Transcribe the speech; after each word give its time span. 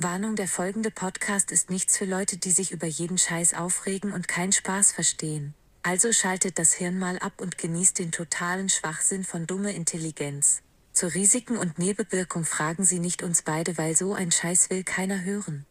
Warnung, 0.00 0.36
der 0.36 0.46
folgende 0.46 0.92
Podcast 0.92 1.50
ist 1.50 1.70
nichts 1.70 1.98
für 1.98 2.04
Leute, 2.04 2.36
die 2.36 2.52
sich 2.52 2.70
über 2.70 2.86
jeden 2.86 3.18
Scheiß 3.18 3.54
aufregen 3.54 4.12
und 4.12 4.28
keinen 4.28 4.52
Spaß 4.52 4.92
verstehen. 4.92 5.54
Also 5.82 6.12
schaltet 6.12 6.60
das 6.60 6.72
Hirn 6.72 7.00
mal 7.00 7.18
ab 7.18 7.32
und 7.42 7.58
genießt 7.58 7.98
den 7.98 8.12
totalen 8.12 8.68
Schwachsinn 8.68 9.24
von 9.24 9.48
dumme 9.48 9.72
Intelligenz. 9.72 10.62
Zu 10.92 11.12
Risiken 11.12 11.56
und 11.56 11.80
Nebenwirkung 11.80 12.44
fragen 12.44 12.84
Sie 12.84 13.00
nicht 13.00 13.24
uns 13.24 13.42
beide, 13.42 13.76
weil 13.76 13.96
so 13.96 14.14
ein 14.14 14.30
Scheiß 14.30 14.70
will 14.70 14.84
keiner 14.84 15.24
hören. 15.24 15.66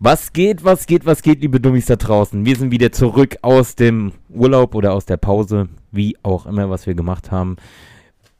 Was 0.00 0.32
geht, 0.32 0.64
was 0.64 0.86
geht, 0.86 1.06
was 1.06 1.22
geht, 1.22 1.40
liebe 1.40 1.60
Dummies 1.60 1.86
da 1.86 1.94
draußen? 1.94 2.44
Wir 2.44 2.56
sind 2.56 2.72
wieder 2.72 2.90
zurück 2.90 3.36
aus 3.42 3.76
dem 3.76 4.12
Urlaub 4.28 4.74
oder 4.74 4.92
aus 4.92 5.06
der 5.06 5.18
Pause, 5.18 5.68
wie 5.92 6.16
auch 6.24 6.46
immer, 6.46 6.68
was 6.68 6.88
wir 6.88 6.94
gemacht 6.94 7.30
haben. 7.30 7.54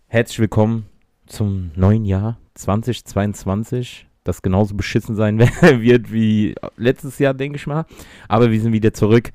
Herzlich 0.08 0.40
willkommen 0.40 0.86
zum 1.26 1.70
neuen 1.76 2.04
Jahr 2.04 2.40
2022, 2.54 4.07
das 4.28 4.42
genauso 4.42 4.74
beschissen 4.74 5.16
sein 5.16 5.38
wird 5.60 6.12
wie 6.12 6.54
letztes 6.76 7.18
Jahr, 7.18 7.34
denke 7.34 7.56
ich 7.56 7.66
mal. 7.66 7.86
Aber 8.28 8.50
wir 8.50 8.60
sind 8.60 8.72
wieder 8.72 8.92
zurück, 8.92 9.30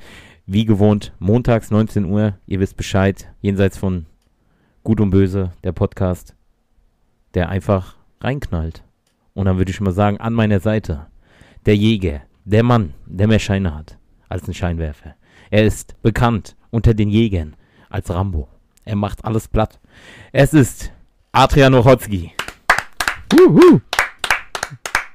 wie 0.46 0.66
gewohnt, 0.66 1.14
montags 1.20 1.72
19 1.72 2.06
Uhr. 2.06 2.38
Ihr 2.46 2.60
wisst 2.60 2.78
Bescheid, 2.78 3.28
jenseits 3.42 3.78
von 3.78 4.06
Gut 4.84 5.02
und 5.02 5.10
Böse, 5.10 5.52
der 5.64 5.72
Podcast, 5.72 6.36
der 7.34 7.50
einfach 7.50 7.96
reinknallt. 8.22 8.84
Und 9.34 9.46
dann 9.46 9.58
würde 9.58 9.72
ich 9.72 9.82
mal 9.82 9.92
sagen, 9.92 10.18
an 10.18 10.34
meiner 10.34 10.60
Seite 10.60 11.08
der 11.66 11.76
Jäger, 11.76 12.22
der 12.46 12.64
Mann, 12.64 12.94
der 13.06 13.28
mehr 13.28 13.40
Scheine 13.40 13.74
hat 13.74 13.98
als 14.30 14.48
ein 14.48 14.54
Scheinwerfer. 14.54 15.16
Er 15.50 15.66
ist 15.66 16.02
bekannt 16.02 16.56
unter 16.70 16.94
den 16.94 17.10
Jägern 17.10 17.56
als 17.90 18.10
Rambo. 18.10 18.48
Er 18.86 18.96
macht 18.96 19.24
alles 19.26 19.48
platt. 19.48 19.80
Es 20.32 20.54
ist 20.54 20.92
Adrian 21.32 21.74
Ochotski. 21.74 22.34
Uhu. 23.34 23.80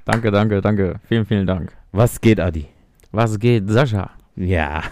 Danke, 0.09 0.31
danke, 0.31 0.63
danke. 0.63 0.95
Vielen, 1.07 1.27
vielen 1.27 1.47
Dank. 1.47 1.77
Was 1.93 2.19
geht, 2.19 2.41
Adi? 2.41 2.65
Was 3.13 3.39
geht, 3.39 3.69
Sascha? 3.69 4.09
Ja. 4.37 4.83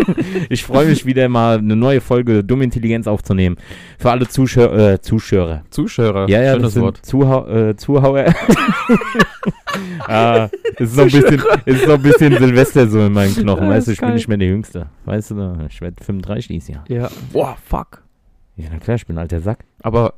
ich 0.50 0.62
freue 0.64 0.88
mich 0.88 1.06
wieder 1.06 1.30
mal 1.30 1.56
eine 1.56 1.74
neue 1.74 2.02
Folge 2.02 2.44
Dumme 2.44 2.64
Intelligenz 2.64 3.06
aufzunehmen. 3.06 3.56
Für 3.98 4.10
alle 4.10 4.28
Zuschauer. 4.28 4.76
Äh, 4.76 5.00
Zuschauer. 5.00 5.62
Zuschauer. 5.70 6.28
Ja, 6.28 6.42
ja, 6.42 6.52
schönes 6.52 6.74
das 6.74 6.82
Wort. 6.82 7.06
Zuhau 7.06 7.46
äh, 7.46 7.74
Zuhauer. 7.74 8.26
ah, 10.00 10.50
es 10.74 10.90
ist 10.90 10.96
noch 10.98 11.04
ein 11.04 11.10
bisschen, 11.10 11.42
es 11.64 11.74
ist 11.76 11.86
noch 11.86 11.94
ein 11.94 12.02
bisschen 12.02 12.36
Silvester 12.36 12.86
so 12.86 13.00
in 13.00 13.14
meinen 13.14 13.34
Knochen. 13.34 13.70
Weißt 13.70 13.86
du, 13.86 13.92
ich 13.92 13.98
bin 13.98 14.08
geil. 14.08 14.16
nicht 14.16 14.28
mehr 14.28 14.36
der 14.36 14.48
Jüngste. 14.48 14.90
Weißt 15.06 15.30
du, 15.30 15.66
ich 15.70 15.80
werde 15.80 16.04
35 16.04 16.48
dieses 16.48 16.68
Jahr. 16.68 16.84
Ja. 16.88 17.08
Boah, 17.32 17.56
fuck. 17.64 18.02
Ja, 18.56 18.66
na 18.70 18.78
klar, 18.78 18.96
ich 18.96 19.06
bin 19.06 19.16
ein 19.16 19.20
alter 19.20 19.40
Sack. 19.40 19.64
Aber 19.80 20.12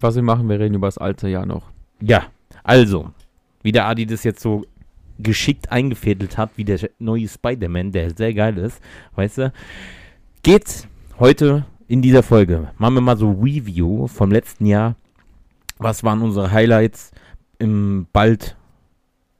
was 0.00 0.16
wir 0.16 0.22
machen, 0.22 0.50
wir 0.50 0.60
reden 0.60 0.74
über 0.74 0.88
das 0.88 0.98
alte 0.98 1.28
Jahr 1.28 1.46
noch. 1.46 1.70
Ja, 2.02 2.24
also, 2.62 3.10
wie 3.62 3.72
der 3.72 3.86
Adi 3.86 4.06
das 4.06 4.24
jetzt 4.24 4.40
so 4.40 4.64
geschickt 5.18 5.70
eingefädelt 5.70 6.38
hat, 6.38 6.50
wie 6.56 6.64
der 6.64 6.78
neue 6.98 7.28
Spider-Man, 7.28 7.92
der 7.92 8.14
sehr 8.14 8.34
geil 8.34 8.58
ist, 8.58 8.80
weißt 9.14 9.38
du, 9.38 9.52
geht's 10.42 10.86
heute 11.18 11.64
in 11.88 12.02
dieser 12.02 12.22
Folge. 12.22 12.70
Machen 12.78 12.94
wir 12.94 13.00
mal 13.00 13.16
so 13.16 13.30
Review 13.30 14.06
vom 14.06 14.30
letzten 14.30 14.66
Jahr. 14.66 14.96
Was 15.78 16.04
waren 16.04 16.22
unsere 16.22 16.50
Highlights 16.50 17.12
im 17.58 18.06
bald, 18.12 18.56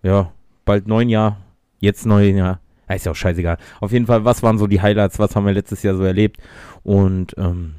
ja, 0.02 0.32
bald 0.64 0.86
neun 0.86 1.08
Jahr, 1.08 1.38
jetzt 1.80 2.06
neun 2.06 2.36
Jahr. 2.36 2.60
Ja, 2.88 2.94
ist 2.94 3.06
ja 3.06 3.12
auch 3.12 3.16
scheißegal. 3.16 3.58
Auf 3.80 3.92
jeden 3.92 4.06
Fall, 4.06 4.24
was 4.24 4.42
waren 4.42 4.58
so 4.58 4.66
die 4.66 4.80
Highlights, 4.80 5.18
was 5.18 5.34
haben 5.34 5.46
wir 5.46 5.52
letztes 5.52 5.82
Jahr 5.82 5.94
so 5.96 6.02
erlebt? 6.02 6.38
Und 6.82 7.34
ähm, 7.38 7.76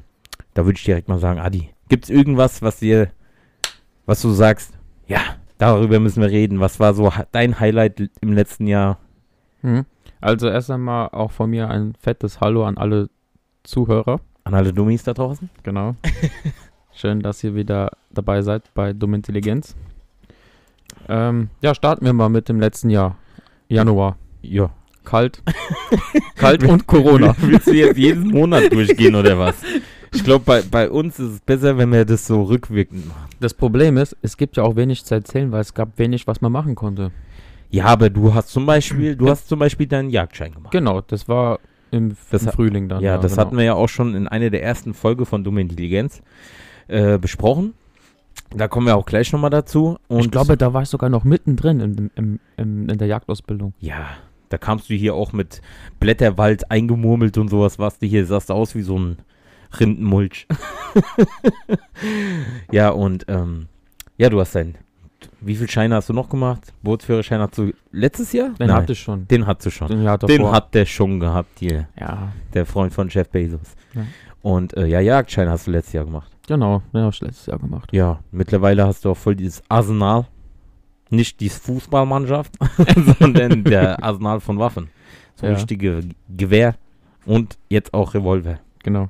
da 0.54 0.64
würde 0.64 0.78
ich 0.78 0.84
direkt 0.84 1.08
mal 1.08 1.18
sagen, 1.18 1.40
Adi, 1.40 1.70
gibt's 1.88 2.10
irgendwas, 2.10 2.62
was 2.62 2.78
dir, 2.78 3.10
was 4.06 4.20
du 4.22 4.30
sagst, 4.30 4.72
ja, 5.06 5.36
darüber 5.58 6.00
müssen 6.00 6.22
wir 6.22 6.30
reden. 6.30 6.60
Was 6.60 6.80
war 6.80 6.94
so 6.94 7.12
dein 7.32 7.58
Highlight 7.60 8.10
im 8.20 8.32
letzten 8.32 8.66
Jahr? 8.66 8.98
Mhm. 9.62 9.86
Also 10.20 10.48
erst 10.48 10.70
einmal 10.70 11.08
auch 11.10 11.32
von 11.32 11.50
mir 11.50 11.68
ein 11.68 11.94
fettes 12.00 12.40
Hallo 12.40 12.64
an 12.64 12.78
alle 12.78 13.10
Zuhörer. 13.62 14.20
An 14.44 14.54
alle 14.54 14.72
Dummies 14.72 15.04
da 15.04 15.14
draußen? 15.14 15.50
Genau. 15.62 15.96
Schön, 16.92 17.20
dass 17.20 17.42
ihr 17.42 17.54
wieder 17.54 17.92
dabei 18.10 18.42
seid 18.42 18.72
bei 18.74 18.92
Dumme 18.92 19.16
Intelligenz. 19.16 19.74
Ähm, 21.08 21.48
ja, 21.60 21.74
starten 21.74 22.04
wir 22.04 22.12
mal 22.12 22.28
mit 22.28 22.48
dem 22.48 22.60
letzten 22.60 22.90
Jahr. 22.90 23.16
Januar. 23.68 24.16
Ja. 24.42 24.70
Kalt. 25.04 25.42
Kalt 26.36 26.64
und 26.64 26.86
Corona. 26.86 27.34
Willst 27.38 27.66
du 27.66 27.74
jetzt 27.74 27.98
jeden 27.98 28.28
Monat 28.28 28.72
durchgehen 28.72 29.14
oder 29.14 29.38
was? 29.38 29.56
Ich 30.14 30.24
glaube, 30.24 30.44
bei, 30.44 30.62
bei 30.62 30.90
uns 30.90 31.18
ist 31.18 31.30
es 31.32 31.40
besser, 31.40 31.76
wenn 31.76 31.90
wir 31.92 32.04
das 32.04 32.26
so 32.26 32.42
rückwirkend 32.44 33.08
machen. 33.08 33.28
Das 33.40 33.52
Problem 33.54 33.96
ist, 33.96 34.16
es 34.22 34.36
gibt 34.36 34.56
ja 34.56 34.62
auch 34.62 34.76
wenig 34.76 35.04
zu 35.04 35.14
erzählen, 35.14 35.50
weil 35.52 35.60
es 35.60 35.74
gab 35.74 35.98
wenig, 35.98 36.26
was 36.26 36.40
man 36.40 36.52
machen 36.52 36.74
konnte. 36.74 37.10
Ja, 37.70 37.86
aber 37.86 38.10
du 38.10 38.32
hast 38.34 38.48
zum 38.50 38.66
Beispiel, 38.66 39.16
du 39.16 39.26
Ja. 39.26 39.32
hast 39.32 39.48
zum 39.48 39.58
Beispiel 39.58 39.86
deinen 39.86 40.10
Jagdschein 40.10 40.52
gemacht. 40.52 40.72
Genau, 40.72 41.00
das 41.00 41.28
war 41.28 41.58
im, 41.90 42.16
Das 42.30 42.44
im 42.44 42.50
Frühling 42.52 42.88
dann. 42.88 43.02
Ja, 43.02 43.18
das 43.18 43.32
genau. 43.32 43.40
hatten 43.46 43.56
wir 43.56 43.64
ja 43.64 43.74
auch 43.74 43.88
schon 43.88 44.14
in 44.14 44.28
einer 44.28 44.50
der 44.50 44.62
ersten 44.62 44.94
Folgen 44.94 45.26
von 45.26 45.42
Dumme 45.42 45.60
Intelligenz 45.60 46.22
äh, 46.88 47.18
besprochen. 47.18 47.74
Da 48.56 48.68
kommen 48.68 48.86
wir 48.86 48.96
auch 48.96 49.06
gleich 49.06 49.32
nochmal 49.32 49.50
dazu. 49.50 49.98
Und 50.06 50.20
ich 50.20 50.30
glaube, 50.30 50.56
da 50.56 50.72
war 50.72 50.82
ich 50.82 50.88
sogar 50.88 51.10
noch 51.10 51.24
mittendrin 51.24 51.80
im, 51.80 52.10
im, 52.14 52.40
im, 52.56 52.88
in 52.88 52.98
der 52.98 53.08
Jagdausbildung. 53.08 53.74
Ja, 53.80 54.06
da 54.50 54.58
kamst 54.58 54.90
du 54.90 54.94
hier 54.94 55.14
auch 55.14 55.32
mit 55.32 55.60
Blätterwald 55.98 56.70
eingemurmelt 56.70 57.36
und 57.38 57.48
sowas, 57.48 57.78
was 57.80 57.98
du 57.98 58.06
hier 58.06 58.26
sahst 58.26 58.50
aus 58.52 58.74
wie 58.76 58.82
so 58.82 58.96
ein 58.98 59.18
Rindenmulch. 59.80 60.46
ja, 62.72 62.90
und 62.90 63.24
ähm, 63.28 63.66
ja, 64.16 64.28
du 64.30 64.40
hast 64.40 64.54
dein. 64.54 64.76
Wie 65.40 65.56
viel 65.56 65.68
Scheine 65.70 65.94
hast 65.96 66.08
du 66.08 66.12
noch 66.12 66.28
gemacht? 66.28 66.72
Bootsführerschein 66.82 67.40
hast 67.40 67.56
du 67.58 67.72
letztes 67.92 68.32
Jahr? 68.32 68.50
Den 68.50 68.72
hatte 68.72 68.92
ich 68.92 69.00
schon. 69.00 69.26
Den 69.28 69.46
hast 69.46 69.64
du 69.64 69.70
schon. 69.70 69.88
Den, 69.88 70.02
Jahr 70.02 70.18
Den 70.18 70.50
hat 70.50 70.74
der 70.74 70.84
schon 70.86 71.18
gehabt 71.20 71.58
hier, 71.58 71.88
Ja, 71.98 72.32
der 72.52 72.66
Freund 72.66 72.92
von 72.92 73.08
Jeff 73.08 73.28
Bezos. 73.28 73.74
Ja. 73.94 74.02
Und 74.42 74.76
äh, 74.76 74.86
ja, 74.86 75.00
Jagdschein 75.00 75.48
hast 75.48 75.66
du 75.66 75.70
letztes 75.70 75.94
Jahr 75.94 76.04
gemacht. 76.04 76.30
genau. 76.46 76.82
Den 76.92 77.00
habe 77.02 77.10
ich 77.10 77.20
letztes 77.20 77.46
Jahr 77.46 77.58
gemacht. 77.58 77.88
Ja, 77.92 78.20
mittlerweile 78.32 78.86
hast 78.86 79.04
du 79.04 79.10
auch 79.10 79.16
voll 79.16 79.34
dieses 79.36 79.62
Arsenal. 79.68 80.26
Nicht 81.10 81.40
die 81.40 81.48
Fußballmannschaft, 81.50 82.52
sondern 83.18 83.64
der 83.64 84.02
Arsenal 84.02 84.40
von 84.40 84.58
Waffen. 84.58 84.88
So 85.36 85.46
Ja. 85.46 85.52
richtige 85.54 86.00
Gewehr 86.34 86.74
und 87.24 87.56
jetzt 87.68 87.92
auch 87.94 88.14
Revolver. 88.14 88.58
Genau. 88.82 89.08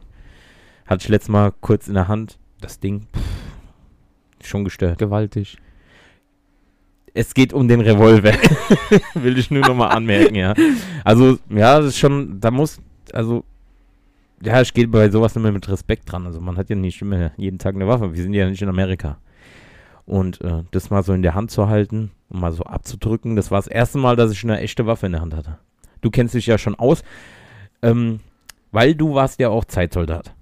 Hatte 0.86 1.02
ich 1.02 1.08
letztes 1.08 1.30
Mal 1.30 1.52
kurz 1.60 1.88
in 1.88 1.94
der 1.94 2.08
Hand. 2.08 2.38
Das 2.60 2.80
Ding, 2.80 3.06
pff, 3.14 4.46
schon 4.46 4.64
gestört. 4.64 4.98
Gewaltig. 4.98 5.58
Es 7.14 7.32
geht 7.32 7.52
um 7.52 7.68
den 7.68 7.80
Revolver. 7.80 8.32
Will 9.14 9.38
ich 9.38 9.50
nur 9.50 9.62
nochmal 9.62 9.90
anmerken, 9.90 10.34
ja. 10.34 10.54
Also, 11.04 11.38
ja, 11.48 11.78
das 11.78 11.88
ist 11.88 11.98
schon, 11.98 12.40
da 12.40 12.50
muss, 12.50 12.80
also, 13.12 13.44
ja, 14.42 14.60
ich 14.60 14.74
gehe 14.74 14.88
bei 14.88 15.08
sowas 15.10 15.36
immer 15.36 15.52
mit 15.52 15.68
Respekt 15.68 16.10
dran. 16.10 16.26
Also, 16.26 16.40
man 16.40 16.56
hat 16.56 16.70
ja 16.70 16.76
nicht 16.76 17.00
immer 17.00 17.30
jeden 17.36 17.58
Tag 17.58 17.76
eine 17.76 17.86
Waffe. 17.86 18.14
Wir 18.14 18.22
sind 18.22 18.34
ja 18.34 18.48
nicht 18.48 18.62
in 18.62 18.68
Amerika. 18.68 19.18
Und 20.06 20.40
äh, 20.42 20.64
das 20.70 20.90
mal 20.90 21.02
so 21.02 21.12
in 21.12 21.22
der 21.22 21.34
Hand 21.34 21.50
zu 21.50 21.68
halten 21.68 22.10
und 22.28 22.40
mal 22.40 22.52
so 22.52 22.64
abzudrücken, 22.64 23.36
das 23.36 23.50
war 23.50 23.58
das 23.58 23.68
erste 23.68 23.98
Mal, 23.98 24.16
dass 24.16 24.32
ich 24.32 24.44
eine 24.44 24.60
echte 24.60 24.86
Waffe 24.86 25.06
in 25.06 25.12
der 25.12 25.22
Hand 25.22 25.34
hatte. 25.34 25.58
Du 26.02 26.10
kennst 26.10 26.34
dich 26.34 26.46
ja 26.46 26.58
schon 26.58 26.74
aus, 26.74 27.02
ähm, 27.80 28.20
weil 28.70 28.94
du 28.94 29.14
warst 29.14 29.40
ja 29.40 29.48
auch 29.48 29.64
Zeitsoldat. 29.64 30.34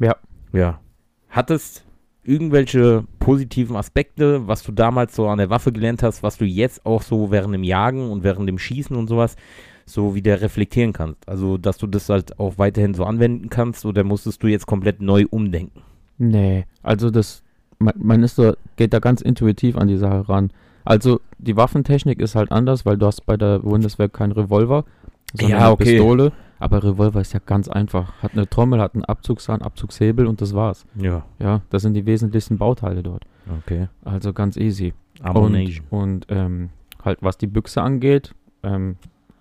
Ja. 0.00 0.16
Ja. 0.52 0.80
Hattest 1.28 1.84
irgendwelche 2.22 3.04
positiven 3.18 3.76
Aspekte, 3.76 4.46
was 4.48 4.62
du 4.62 4.72
damals 4.72 5.14
so 5.14 5.28
an 5.28 5.38
der 5.38 5.50
Waffe 5.50 5.72
gelernt 5.72 6.02
hast, 6.02 6.22
was 6.22 6.38
du 6.38 6.44
jetzt 6.44 6.86
auch 6.86 7.02
so 7.02 7.30
während 7.30 7.54
dem 7.54 7.64
Jagen 7.64 8.10
und 8.10 8.22
während 8.22 8.48
dem 8.48 8.58
Schießen 8.58 8.96
und 8.96 9.08
sowas 9.08 9.36
so 9.84 10.14
wieder 10.14 10.40
reflektieren 10.40 10.92
kannst? 10.92 11.28
Also, 11.28 11.58
dass 11.58 11.76
du 11.76 11.86
das 11.86 12.08
halt 12.08 12.38
auch 12.38 12.56
weiterhin 12.56 12.94
so 12.94 13.04
anwenden 13.04 13.50
kannst 13.50 13.84
oder 13.84 14.04
musstest 14.04 14.42
du 14.42 14.46
jetzt 14.46 14.66
komplett 14.66 15.02
neu 15.02 15.26
umdenken? 15.28 15.82
Nee, 16.16 16.64
also 16.82 17.10
das, 17.10 17.42
man, 17.78 17.94
man 17.98 18.22
ist 18.22 18.36
so, 18.36 18.54
geht 18.76 18.92
da 18.92 19.00
ganz 19.00 19.20
intuitiv 19.20 19.76
an 19.76 19.88
die 19.88 19.98
Sache 19.98 20.28
ran. 20.28 20.50
Also 20.84 21.20
die 21.38 21.56
Waffentechnik 21.56 22.20
ist 22.20 22.34
halt 22.34 22.52
anders, 22.52 22.86
weil 22.86 22.96
du 22.96 23.06
hast 23.06 23.26
bei 23.26 23.36
der 23.36 23.58
Bundeswehr 23.58 24.08
keinen 24.08 24.32
Revolver, 24.32 24.84
sondern 25.32 25.58
Ja, 25.58 25.64
eine 25.66 25.72
okay. 25.72 25.84
Pistole. 25.84 26.32
Aber 26.58 26.82
Revolver 26.82 27.20
ist 27.20 27.32
ja 27.32 27.40
ganz 27.44 27.68
einfach. 27.68 28.12
Hat 28.22 28.32
eine 28.32 28.48
Trommel, 28.48 28.80
hat 28.80 28.94
einen 28.94 29.04
Abzugshahn, 29.04 29.60
Abzugshebel 29.62 30.26
und 30.26 30.40
das 30.40 30.54
war's. 30.54 30.86
Ja, 30.94 31.24
Ja, 31.38 31.62
das 31.70 31.82
sind 31.82 31.94
die 31.94 32.06
wesentlichsten 32.06 32.58
Bauteile 32.58 33.02
dort. 33.02 33.24
okay. 33.58 33.88
Also 34.04 34.32
ganz 34.32 34.56
easy. 34.56 34.94
Ammunition. 35.22 35.86
Und, 35.90 36.00
und 36.00 36.26
ähm, 36.30 36.70
halt 37.04 37.18
was 37.20 37.36
die 37.38 37.46
Büchse 37.46 37.82
angeht, 37.82 38.34
ähm, 38.62 38.96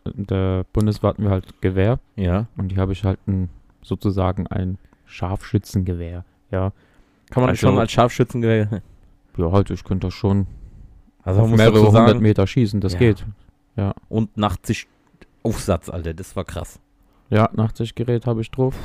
in 0.06 0.26
der 0.28 0.66
Bundeswehr 0.74 1.10
hatten 1.12 1.24
wir 1.24 1.30
halt 1.32 1.62
Gewehr 1.62 2.00
Ja. 2.16 2.48
und 2.58 2.70
die 2.70 2.78
habe 2.78 2.92
ich 2.92 3.04
halt 3.06 3.20
ein, 3.28 3.50
sozusagen 3.82 4.48
ein 4.48 4.78
Scharfschützengewehr. 5.06 6.26
Ja, 6.52 6.72
Kann 7.30 7.42
man 7.42 7.50
Also- 7.52 7.68
schon 7.68 7.78
als 7.80 7.92
Scharfschützengewehr. 7.92 8.82
ja 9.38 9.52
halt, 9.52 9.70
ich 9.72 9.84
könnte 9.84 10.08
das 10.08 10.14
schon 10.14 10.46
Also 11.24 11.42
auf 11.42 11.50
mehrere 11.50 11.88
hundert 11.88 12.20
Meter 12.22 12.46
schießen, 12.46 12.82
das 12.82 12.94
Ja. 12.94 13.00
geht. 13.00 13.26
und 14.10 14.30
80 14.44 14.88
Aufsatz, 15.42 15.90
Alter, 15.90 16.14
das 16.14 16.36
war 16.36 16.44
krass. 16.46 16.80
Ja, 17.30 17.50
80 17.58 17.96
Gerät 17.96 18.28
habe 18.28 18.42
ich 18.42 18.52
drauf. 18.52 18.76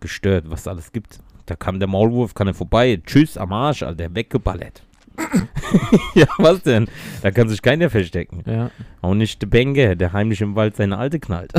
Gestört, 0.00 0.50
was 0.50 0.60
es 0.60 0.68
alles 0.68 0.92
gibt. 0.92 1.20
Da 1.46 1.56
kam 1.56 1.78
der 1.78 1.88
Maulwurf, 1.88 2.34
kann 2.34 2.46
er 2.46 2.54
vorbei. 2.54 3.00
Tschüss, 3.04 3.36
am 3.36 3.52
Arsch, 3.52 3.82
Alter, 3.82 4.14
weggeballert. 4.14 4.82
ja, 6.14 6.26
was 6.38 6.62
denn? 6.62 6.88
Da 7.22 7.30
kann 7.30 7.48
sich 7.48 7.60
keiner 7.60 7.90
verstecken. 7.90 8.44
Ja. 8.46 8.70
Auch 9.02 9.14
nicht 9.14 9.42
der 9.42 9.48
Benge, 9.48 9.96
der 9.96 10.12
heimlich 10.12 10.40
im 10.40 10.54
Wald 10.54 10.76
seine 10.76 10.96
Alte 10.96 11.18
knallt. 11.18 11.52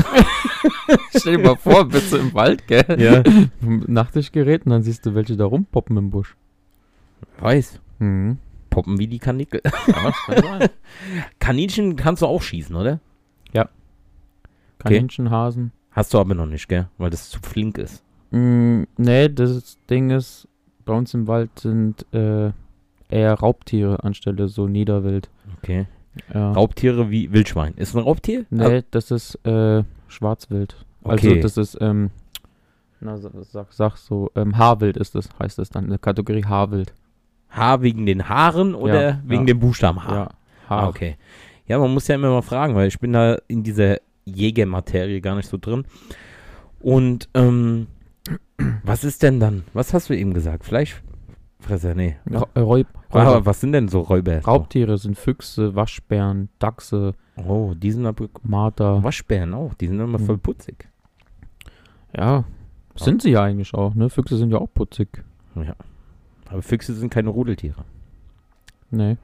Stell 1.15 1.37
dir 1.37 1.43
mal 1.43 1.55
vor, 1.57 1.87
bist 1.87 2.13
du 2.13 2.17
im 2.17 2.33
Wald, 2.33 2.67
gell? 2.67 2.85
ja. 2.97 3.23
Nachtischgerät 3.59 4.65
und 4.65 4.71
dann 4.71 4.83
siehst 4.83 5.05
du 5.05 5.13
welche 5.13 5.35
da 5.35 5.45
rumpoppen 5.45 5.97
im 5.97 6.09
Busch. 6.09 6.35
Weiß. 7.39 7.81
Mhm. 7.99 8.37
Poppen 8.69 8.97
wie 8.97 9.07
die 9.07 9.19
Kanickel. 9.19 9.61
Ja, 9.87 10.13
kann. 10.25 10.69
Kaninchen 11.39 11.95
kannst 11.95 12.21
du 12.21 12.27
auch 12.27 12.41
schießen, 12.41 12.75
oder? 12.75 12.99
Kaninchen, 14.79 15.29
Hasen. 15.29 15.71
Hast 15.99 16.13
du 16.13 16.17
aber 16.17 16.33
noch 16.33 16.45
nicht, 16.45 16.69
gell? 16.69 16.87
Weil 16.97 17.09
das 17.09 17.29
zu 17.29 17.39
flink 17.41 17.77
ist. 17.77 18.01
Mm, 18.31 18.83
nee, 18.95 19.27
das 19.27 19.77
Ding 19.89 20.11
ist, 20.11 20.47
bei 20.85 20.93
uns 20.93 21.13
im 21.13 21.27
Wald 21.27 21.49
sind 21.59 22.05
äh, 22.13 22.51
eher 23.09 23.33
Raubtiere 23.33 24.01
anstelle 24.01 24.47
so 24.47 24.65
Niederwild. 24.67 25.29
Okay. 25.57 25.87
Ja. 26.33 26.53
Raubtiere 26.53 27.09
wie 27.11 27.33
Wildschwein. 27.33 27.73
Ist 27.75 27.95
ein 27.97 28.01
Raubtier? 28.03 28.45
Nee, 28.49 28.83
das 28.91 29.11
ist 29.11 29.35
äh, 29.45 29.83
Schwarzwild. 30.07 30.77
Also 31.03 31.27
Okay. 31.31 31.41
das 31.41 31.57
ist, 31.57 31.77
ähm, 31.81 32.11
na, 33.01 33.17
sa- 33.17 33.31
sag, 33.41 33.73
sag 33.73 33.97
so, 33.97 34.31
ähm, 34.35 34.57
Haarwild 34.57 34.95
ist 34.95 35.15
das, 35.15 35.27
heißt 35.37 35.57
das 35.59 35.69
dann, 35.69 35.85
eine 35.87 35.99
Kategorie 35.99 36.45
Haarwild. 36.45 36.93
Haar 37.49 37.81
wegen 37.81 38.05
den 38.05 38.29
Haaren 38.29 38.73
oder 38.73 39.09
Ja, 39.09 39.21
wegen 39.25 39.41
ja. 39.41 39.47
dem 39.47 39.59
Buchstaben 39.59 40.01
Haar? 40.05 40.15
Ja, 40.15 40.29
Ah, 40.69 40.87
okay. 40.87 41.17
Ja, 41.67 41.77
man 41.77 41.93
muss 41.93 42.07
ja 42.07 42.15
immer 42.15 42.29
mal 42.29 42.41
fragen, 42.41 42.73
weil 42.75 42.87
ich 42.87 42.99
bin 42.99 43.11
da 43.11 43.37
in 43.49 43.63
dieser 43.63 43.97
Jägermaterie 44.29 45.21
gar 45.21 45.35
nicht 45.35 45.49
so 45.49 45.57
drin. 45.57 45.83
Und 46.79 47.27
ähm, 47.33 47.87
was 48.83 49.03
ist 49.03 49.23
denn 49.23 49.39
dann? 49.39 49.63
Was 49.73 49.93
hast 49.93 50.09
du 50.09 50.15
eben 50.17 50.33
gesagt? 50.33 50.63
Fleischfresser? 50.65 51.95
Nee. 51.95 52.15
Ra 52.29 52.47
äh, 52.53 52.59
Räub 52.61 52.87
Aber 53.09 53.23
Räuber. 53.25 53.45
was 53.45 53.59
sind 53.61 53.73
denn 53.73 53.87
so 53.89 54.01
Räuber? 54.01 54.39
Raubtiere 54.41 54.97
sind 54.97 55.17
Füchse, 55.17 55.75
Waschbären, 55.75 56.49
Dachse, 56.59 57.13
Oh, 57.47 57.73
die 57.73 57.91
sind 57.91 58.05
aber 58.05 58.27
Marder. 58.43 59.01
Waschbären 59.01 59.53
auch. 59.53 59.73
Die 59.75 59.87
sind 59.87 59.97
immer 59.99 60.19
Mhm. 60.19 60.25
voll 60.25 60.37
putzig. 60.37 60.89
Ja, 62.15 62.43
sind 62.95 63.21
sie 63.21 63.31
ja 63.31 63.43
eigentlich 63.43 63.73
auch, 63.73 63.95
ne? 63.95 64.09
Füchse 64.09 64.35
sind 64.35 64.51
ja 64.51 64.57
auch 64.57 64.73
putzig. 64.73 65.23
Aber 66.49 66.61
Füchse 66.61 66.93
sind 66.95 67.11
keine 67.13 67.29
Rudeltiere. 67.29 67.85
Nee. 68.91 69.15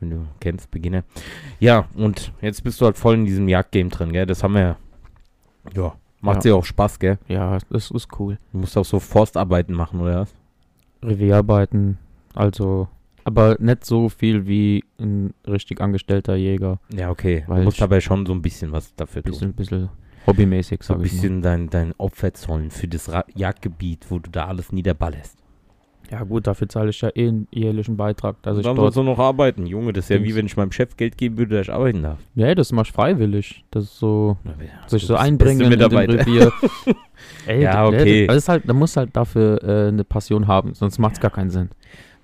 Wenn 0.00 0.10
du 0.10 0.26
kennst, 0.40 0.70
Beginner. 0.70 1.04
Ja, 1.60 1.86
und 1.94 2.32
jetzt 2.40 2.62
bist 2.64 2.80
du 2.80 2.84
halt 2.86 2.96
voll 2.98 3.14
in 3.14 3.24
diesem 3.26 3.48
Jagdgame 3.48 3.88
drin, 3.90 4.12
gell? 4.12 4.26
Das 4.26 4.42
haben 4.42 4.54
wir. 4.54 4.76
Ja, 5.74 5.94
macht 6.20 6.36
Ja. 6.44 6.52
dir 6.52 6.56
auch 6.56 6.64
Spaß, 6.64 6.98
gell? 6.98 7.18
Ja, 7.28 7.58
das 7.70 7.90
ist 7.90 8.08
cool. 8.18 8.38
Du 8.52 8.58
musst 8.58 8.76
auch 8.76 8.84
so 8.84 8.98
Forstarbeiten 9.00 9.74
machen, 9.74 10.00
oder 10.00 10.20
was? 10.20 10.34
Revierarbeiten, 11.02 11.98
also, 12.34 12.88
aber 13.24 13.56
nicht 13.60 13.84
so 13.84 14.08
viel 14.08 14.46
wie 14.46 14.84
ein 14.98 15.34
richtig 15.46 15.80
angestellter 15.80 16.34
Jäger. 16.34 16.80
Ja, 16.94 17.10
okay. 17.10 17.44
Weil 17.46 17.58
du 17.60 17.64
musst 17.64 17.82
aber 17.82 18.00
schon 18.00 18.24
so 18.26 18.32
ein 18.32 18.42
bisschen 18.42 18.72
was 18.72 18.94
dafür 18.94 19.22
tun. 19.22 19.32
Bisschen, 19.32 19.52
bisschen 19.52 19.88
hobbymäßig, 20.26 20.82
so 20.82 20.94
sag 20.94 21.00
ein 21.00 21.04
ich 21.04 21.12
mal. 21.12 21.20
bisschen 21.20 21.42
dein, 21.42 21.68
dein 21.70 21.92
Opfer 21.98 22.32
zollen 22.34 22.70
für 22.70 22.88
das 22.88 23.12
Ra 23.12 23.24
Jagdgebiet, 23.34 24.06
wo 24.10 24.18
du 24.18 24.30
da 24.30 24.46
alles 24.46 24.72
niederballerst. 24.72 25.36
Ja 26.10 26.22
gut, 26.22 26.46
dafür 26.46 26.68
zahle 26.68 26.90
ich 26.90 27.00
ja 27.00 27.10
eh 27.14 27.28
einen 27.28 27.48
jährlichen 27.50 27.96
Beitrag, 27.96 28.40
dass 28.42 28.56
Und 28.58 28.66
dann 28.66 28.76
sollst 28.76 28.96
du 28.96 29.02
noch 29.02 29.18
arbeiten. 29.18 29.66
Junge, 29.66 29.92
das 29.92 30.04
ist 30.04 30.08
ja 30.10 30.22
wie 30.22 30.34
wenn 30.34 30.46
ich 30.46 30.56
meinem 30.56 30.70
Chef 30.72 30.96
Geld 30.96 31.16
geben 31.16 31.38
würde, 31.38 31.56
dass 31.56 31.66
ich 31.68 31.72
arbeiten 31.72 32.02
darf. 32.02 32.18
Ja, 32.34 32.54
das 32.54 32.72
mach 32.72 32.84
ich 32.84 32.92
freiwillig. 32.92 33.64
Das 33.70 33.84
ist 33.84 33.98
so, 33.98 34.36
wer- 34.44 34.68
sich 34.88 35.04
so 35.06 35.16
einbringen 35.16 35.72
in 35.72 35.78
dem. 35.78 35.96
Revier. 35.96 36.52
Ey, 37.46 37.62
Ja, 37.62 37.86
okay. 37.86 38.26
Das 38.26 38.36
ist 38.36 38.48
halt, 38.48 38.68
da 38.68 38.72
muss 38.74 38.96
halt 38.96 39.16
dafür 39.16 39.62
äh, 39.64 39.88
eine 39.88 40.04
Passion 40.04 40.46
haben, 40.46 40.74
sonst 40.74 40.98
macht 40.98 41.14
es 41.14 41.20
gar 41.20 41.30
keinen 41.30 41.50
Sinn. 41.50 41.70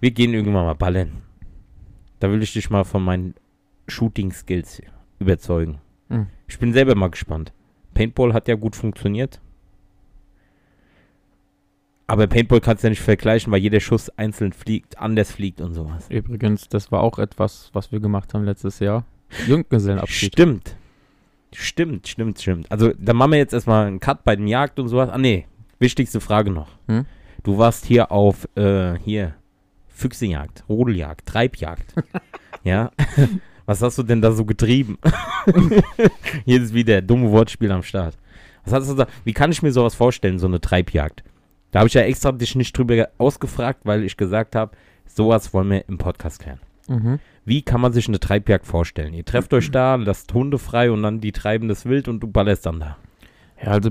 Wir 0.00 0.10
gehen 0.10 0.34
irgendwann 0.34 0.64
mal 0.66 0.74
ballern. 0.74 1.22
Da 2.20 2.30
will 2.30 2.42
ich 2.42 2.52
dich 2.52 2.68
mal 2.70 2.84
von 2.84 3.02
meinen 3.02 3.34
Shooting-Skills 3.88 4.82
überzeugen. 5.18 5.78
Hm. 6.08 6.26
Ich 6.48 6.58
bin 6.58 6.72
selber 6.72 6.94
mal 6.94 7.08
gespannt. 7.10 7.52
Paintball 7.94 8.32
hat 8.34 8.46
ja 8.48 8.54
gut 8.54 8.76
funktioniert. 8.76 9.40
Aber 12.10 12.26
Paintball 12.26 12.60
kannst 12.60 12.82
du 12.82 12.88
ja 12.88 12.90
nicht 12.90 13.02
vergleichen, 13.02 13.52
weil 13.52 13.60
jeder 13.60 13.78
Schuss 13.78 14.10
einzeln 14.18 14.52
fliegt, 14.52 14.98
anders 14.98 15.30
fliegt 15.30 15.60
und 15.60 15.74
sowas. 15.74 16.06
Übrigens, 16.08 16.68
das 16.68 16.90
war 16.90 17.04
auch 17.04 17.20
etwas, 17.20 17.70
was 17.72 17.92
wir 17.92 18.00
gemacht 18.00 18.34
haben 18.34 18.44
letztes 18.44 18.80
Jahr. 18.80 19.04
Junggesellenabschied. 19.46 20.32
Stimmt. 20.32 20.74
Stimmt, 21.52 22.08
stimmt, 22.08 22.40
stimmt. 22.40 22.72
Also, 22.72 22.92
da 22.98 23.14
machen 23.14 23.30
wir 23.30 23.38
jetzt 23.38 23.54
erstmal 23.54 23.86
einen 23.86 24.00
Cut 24.00 24.24
bei 24.24 24.34
dem 24.34 24.48
Jagd 24.48 24.80
und 24.80 24.88
sowas. 24.88 25.08
Ah, 25.08 25.18
nee. 25.18 25.46
Wichtigste 25.78 26.20
Frage 26.20 26.50
noch. 26.50 26.70
Hm? 26.88 27.06
Du 27.44 27.58
warst 27.58 27.86
hier 27.86 28.10
auf, 28.10 28.48
äh, 28.56 28.98
hier, 28.98 29.34
Füchsejagd, 29.86 30.64
Rodeljagd, 30.68 31.26
Treibjagd. 31.26 31.94
ja. 32.64 32.90
Was 33.66 33.82
hast 33.82 33.98
du 33.98 34.02
denn 34.02 34.20
da 34.20 34.32
so 34.32 34.44
getrieben? 34.44 34.98
hier 36.44 36.60
ist 36.60 36.74
wieder 36.74 37.02
dumme 37.02 37.30
Wortspiel 37.30 37.70
am 37.70 37.84
Start. 37.84 38.18
Was 38.64 38.74
hast 38.74 38.90
du 38.90 38.94
da? 38.94 39.06
Wie 39.22 39.32
kann 39.32 39.52
ich 39.52 39.62
mir 39.62 39.70
sowas 39.70 39.94
vorstellen, 39.94 40.40
so 40.40 40.48
eine 40.48 40.60
Treibjagd? 40.60 41.22
Da 41.70 41.80
habe 41.80 41.88
ich 41.88 41.94
ja 41.94 42.02
extra 42.02 42.32
dich 42.32 42.54
nicht 42.56 42.76
drüber 42.76 43.08
ausgefragt, 43.18 43.80
weil 43.84 44.02
ich 44.04 44.16
gesagt 44.16 44.56
habe, 44.56 44.72
sowas 45.06 45.52
wollen 45.54 45.70
wir 45.70 45.88
im 45.88 45.98
Podcast 45.98 46.40
klären. 46.40 46.60
Mhm. 46.88 47.18
Wie 47.44 47.62
kann 47.62 47.80
man 47.80 47.92
sich 47.92 48.08
eine 48.08 48.18
Treibjagd 48.20 48.66
vorstellen? 48.66 49.14
Ihr 49.14 49.24
trefft 49.24 49.54
euch 49.54 49.70
da, 49.70 49.94
lasst 49.94 50.32
Hunde 50.34 50.58
frei 50.58 50.90
und 50.90 51.02
dann 51.02 51.20
die 51.20 51.32
treiben 51.32 51.68
das 51.68 51.86
Wild 51.86 52.08
und 52.08 52.20
du 52.20 52.26
ballerst 52.26 52.66
dann 52.66 52.80
da. 52.80 52.96
Ja, 53.62 53.68
also 53.72 53.90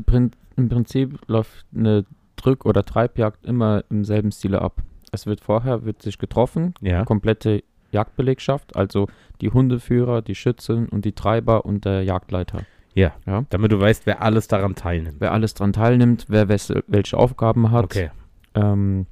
im 0.58 0.70
Prinzip 0.70 1.18
läuft 1.28 1.66
eine 1.76 2.06
Drück- 2.36 2.66
oder 2.66 2.84
Treibjagd 2.84 3.46
immer 3.46 3.84
im 3.90 4.04
selben 4.04 4.31
Stile 4.31 4.62
ab. 4.62 4.81
Es 5.12 5.26
wird 5.26 5.42
vorher, 5.42 5.86
wird 5.86 6.02
sich 6.02 6.18
getroffen, 6.18 6.74
Ja. 6.81 7.04
komplette 7.06 7.64
Jagdbelegschaft, 7.92 8.76
also 8.76 9.08
die 9.42 9.50
Hundeführer, 9.50 10.22
die 10.22 10.36
Schützen 10.36 10.88
und 10.90 11.06
die 11.06 11.14
Treiber 11.14 11.66
und 11.66 11.86
der 11.86 12.04
Jagdleiter. 12.04 12.64
Ja. 12.94 13.14
Ja. 13.26 13.46
Damit 13.50 13.72
du 13.72 13.80
weißt, 13.80 14.06
wer 14.06 14.22
alles 14.22 14.48
daran 14.48 14.76
teilnimmt. 14.76 15.18
Wer 15.20 15.32
alles 15.32 15.54
dran 15.54 15.74
teilnimmt, 15.74 16.26
wer 16.28 16.48
wes- 16.50 16.74
welche 16.88 17.18
Aufgaben 17.18 17.72
hat. 17.72 17.86
Okay. 17.86 18.12
Ähm, 18.56 19.06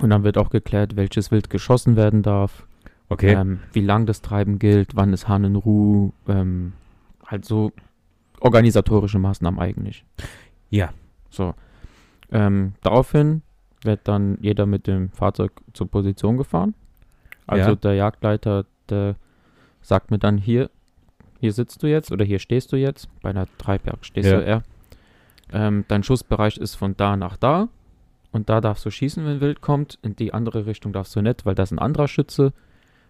und 0.00 0.10
dann 0.10 0.24
wird 0.24 0.36
auch 0.38 0.50
geklärt, 0.50 0.96
welches 0.96 1.30
Wild 1.30 1.48
geschossen 1.48 1.96
werden 1.96 2.22
darf, 2.22 2.66
Okay. 3.08 3.32
ähm, 3.34 3.60
wie 3.72 3.80
lang 3.80 4.04
das 4.06 4.20
Treiben 4.20 4.58
gilt, 4.58 4.96
wann 4.96 5.12
ist 5.12 5.28
Hahn 5.28 5.44
in 5.44 5.56
Ruhe, 5.56 6.12
ähm, 6.28 6.72
halt 7.24 7.44
so 7.44 7.72
organisatorische 8.40 9.18
Maßnahmen 9.18 9.58
eigentlich. 9.60 10.04
Ja. 10.70 10.90
So. 11.30 11.54
Ähm, 12.32 12.72
daraufhin 12.82 13.42
wird 13.82 14.00
dann 14.08 14.36
jeder 14.40 14.66
mit 14.66 14.86
dem 14.86 15.10
Fahrzeug 15.10 15.52
zur 15.72 15.88
Position 15.88 16.36
gefahren. 16.36 16.74
Also 17.46 17.70
Ja. 17.70 17.76
der 17.76 17.94
Jagdleiter, 17.94 18.66
der 18.88 19.14
sagt 19.80 20.10
mir 20.10 20.18
dann 20.18 20.36
hier, 20.36 20.68
hier 21.46 21.52
sitzt 21.52 21.82
du 21.82 21.86
jetzt 21.86 22.10
oder 22.10 22.24
hier 22.24 22.40
stehst 22.40 22.72
du 22.72 22.76
jetzt. 22.76 23.08
Bei 23.22 23.30
einer 23.30 23.46
Treibjagd 23.58 24.04
stehst 24.04 24.28
Ja. 24.28 24.38
du 24.40 24.44
eher. 24.44 24.62
Ähm, 25.52 25.84
dein 25.86 26.02
Schussbereich 26.02 26.56
ist 26.56 26.74
von 26.74 26.96
da 26.96 27.16
nach 27.16 27.36
da. 27.36 27.68
Und 28.32 28.48
da 28.50 28.60
darfst 28.60 28.84
du 28.84 28.90
schießen, 28.90 29.24
wenn 29.24 29.40
Wild 29.40 29.60
kommt. 29.60 29.98
In 30.02 30.16
die 30.16 30.34
andere 30.34 30.66
Richtung 30.66 30.92
darfst 30.92 31.14
du 31.14 31.22
nicht, 31.22 31.46
weil 31.46 31.54
das 31.54 31.70
ist 31.70 31.78
ein 31.78 31.78
anderer 31.78 32.08
Schütze. 32.08 32.52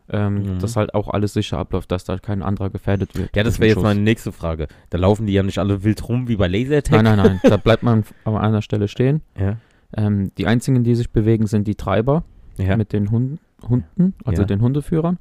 Ähm, 0.08 0.34
Mhm. 0.34 0.58
Dass 0.60 0.76
halt 0.76 0.94
auch 0.94 1.08
alles 1.08 1.32
sicher 1.32 1.58
abläuft, 1.58 1.90
dass 1.90 2.04
da 2.04 2.18
kein 2.18 2.42
anderer 2.42 2.68
gefährdet 2.70 3.16
wird. 3.16 3.34
Ja, 3.34 3.42
das 3.42 3.58
wäre 3.58 3.68
jetzt 3.68 3.74
Schuss. 3.76 3.82
meine 3.84 4.00
nächste 4.00 4.30
Frage. 4.32 4.68
Da 4.90 4.98
laufen 4.98 5.26
die 5.26 5.32
ja 5.32 5.42
nicht 5.42 5.58
alle 5.58 5.82
wild 5.82 6.06
rum 6.08 6.28
wie 6.28 6.36
bei 6.36 6.46
Lasertag. 6.46 7.02
Nein, 7.02 7.16
nein, 7.16 7.26
nein. 7.26 7.40
da 7.50 7.56
bleibt 7.56 7.82
man 7.82 8.04
an 8.24 8.36
einer 8.36 8.60
Stelle 8.62 8.86
stehen. 8.86 9.22
Ja. 9.40 9.56
Ähm, 9.96 10.30
die 10.38 10.46
einzigen, 10.46 10.84
die 10.84 10.94
sich 10.94 11.10
bewegen, 11.10 11.46
sind 11.48 11.66
die 11.66 11.74
Treiber 11.74 12.22
Ja. 12.58 12.76
mit 12.76 12.92
den 12.92 13.10
Hunden, 13.10 13.40
Hunden 13.68 14.14
also 14.24 14.42
Ja. 14.42 14.46
den 14.46 14.60
Hundeführern. 14.60 15.18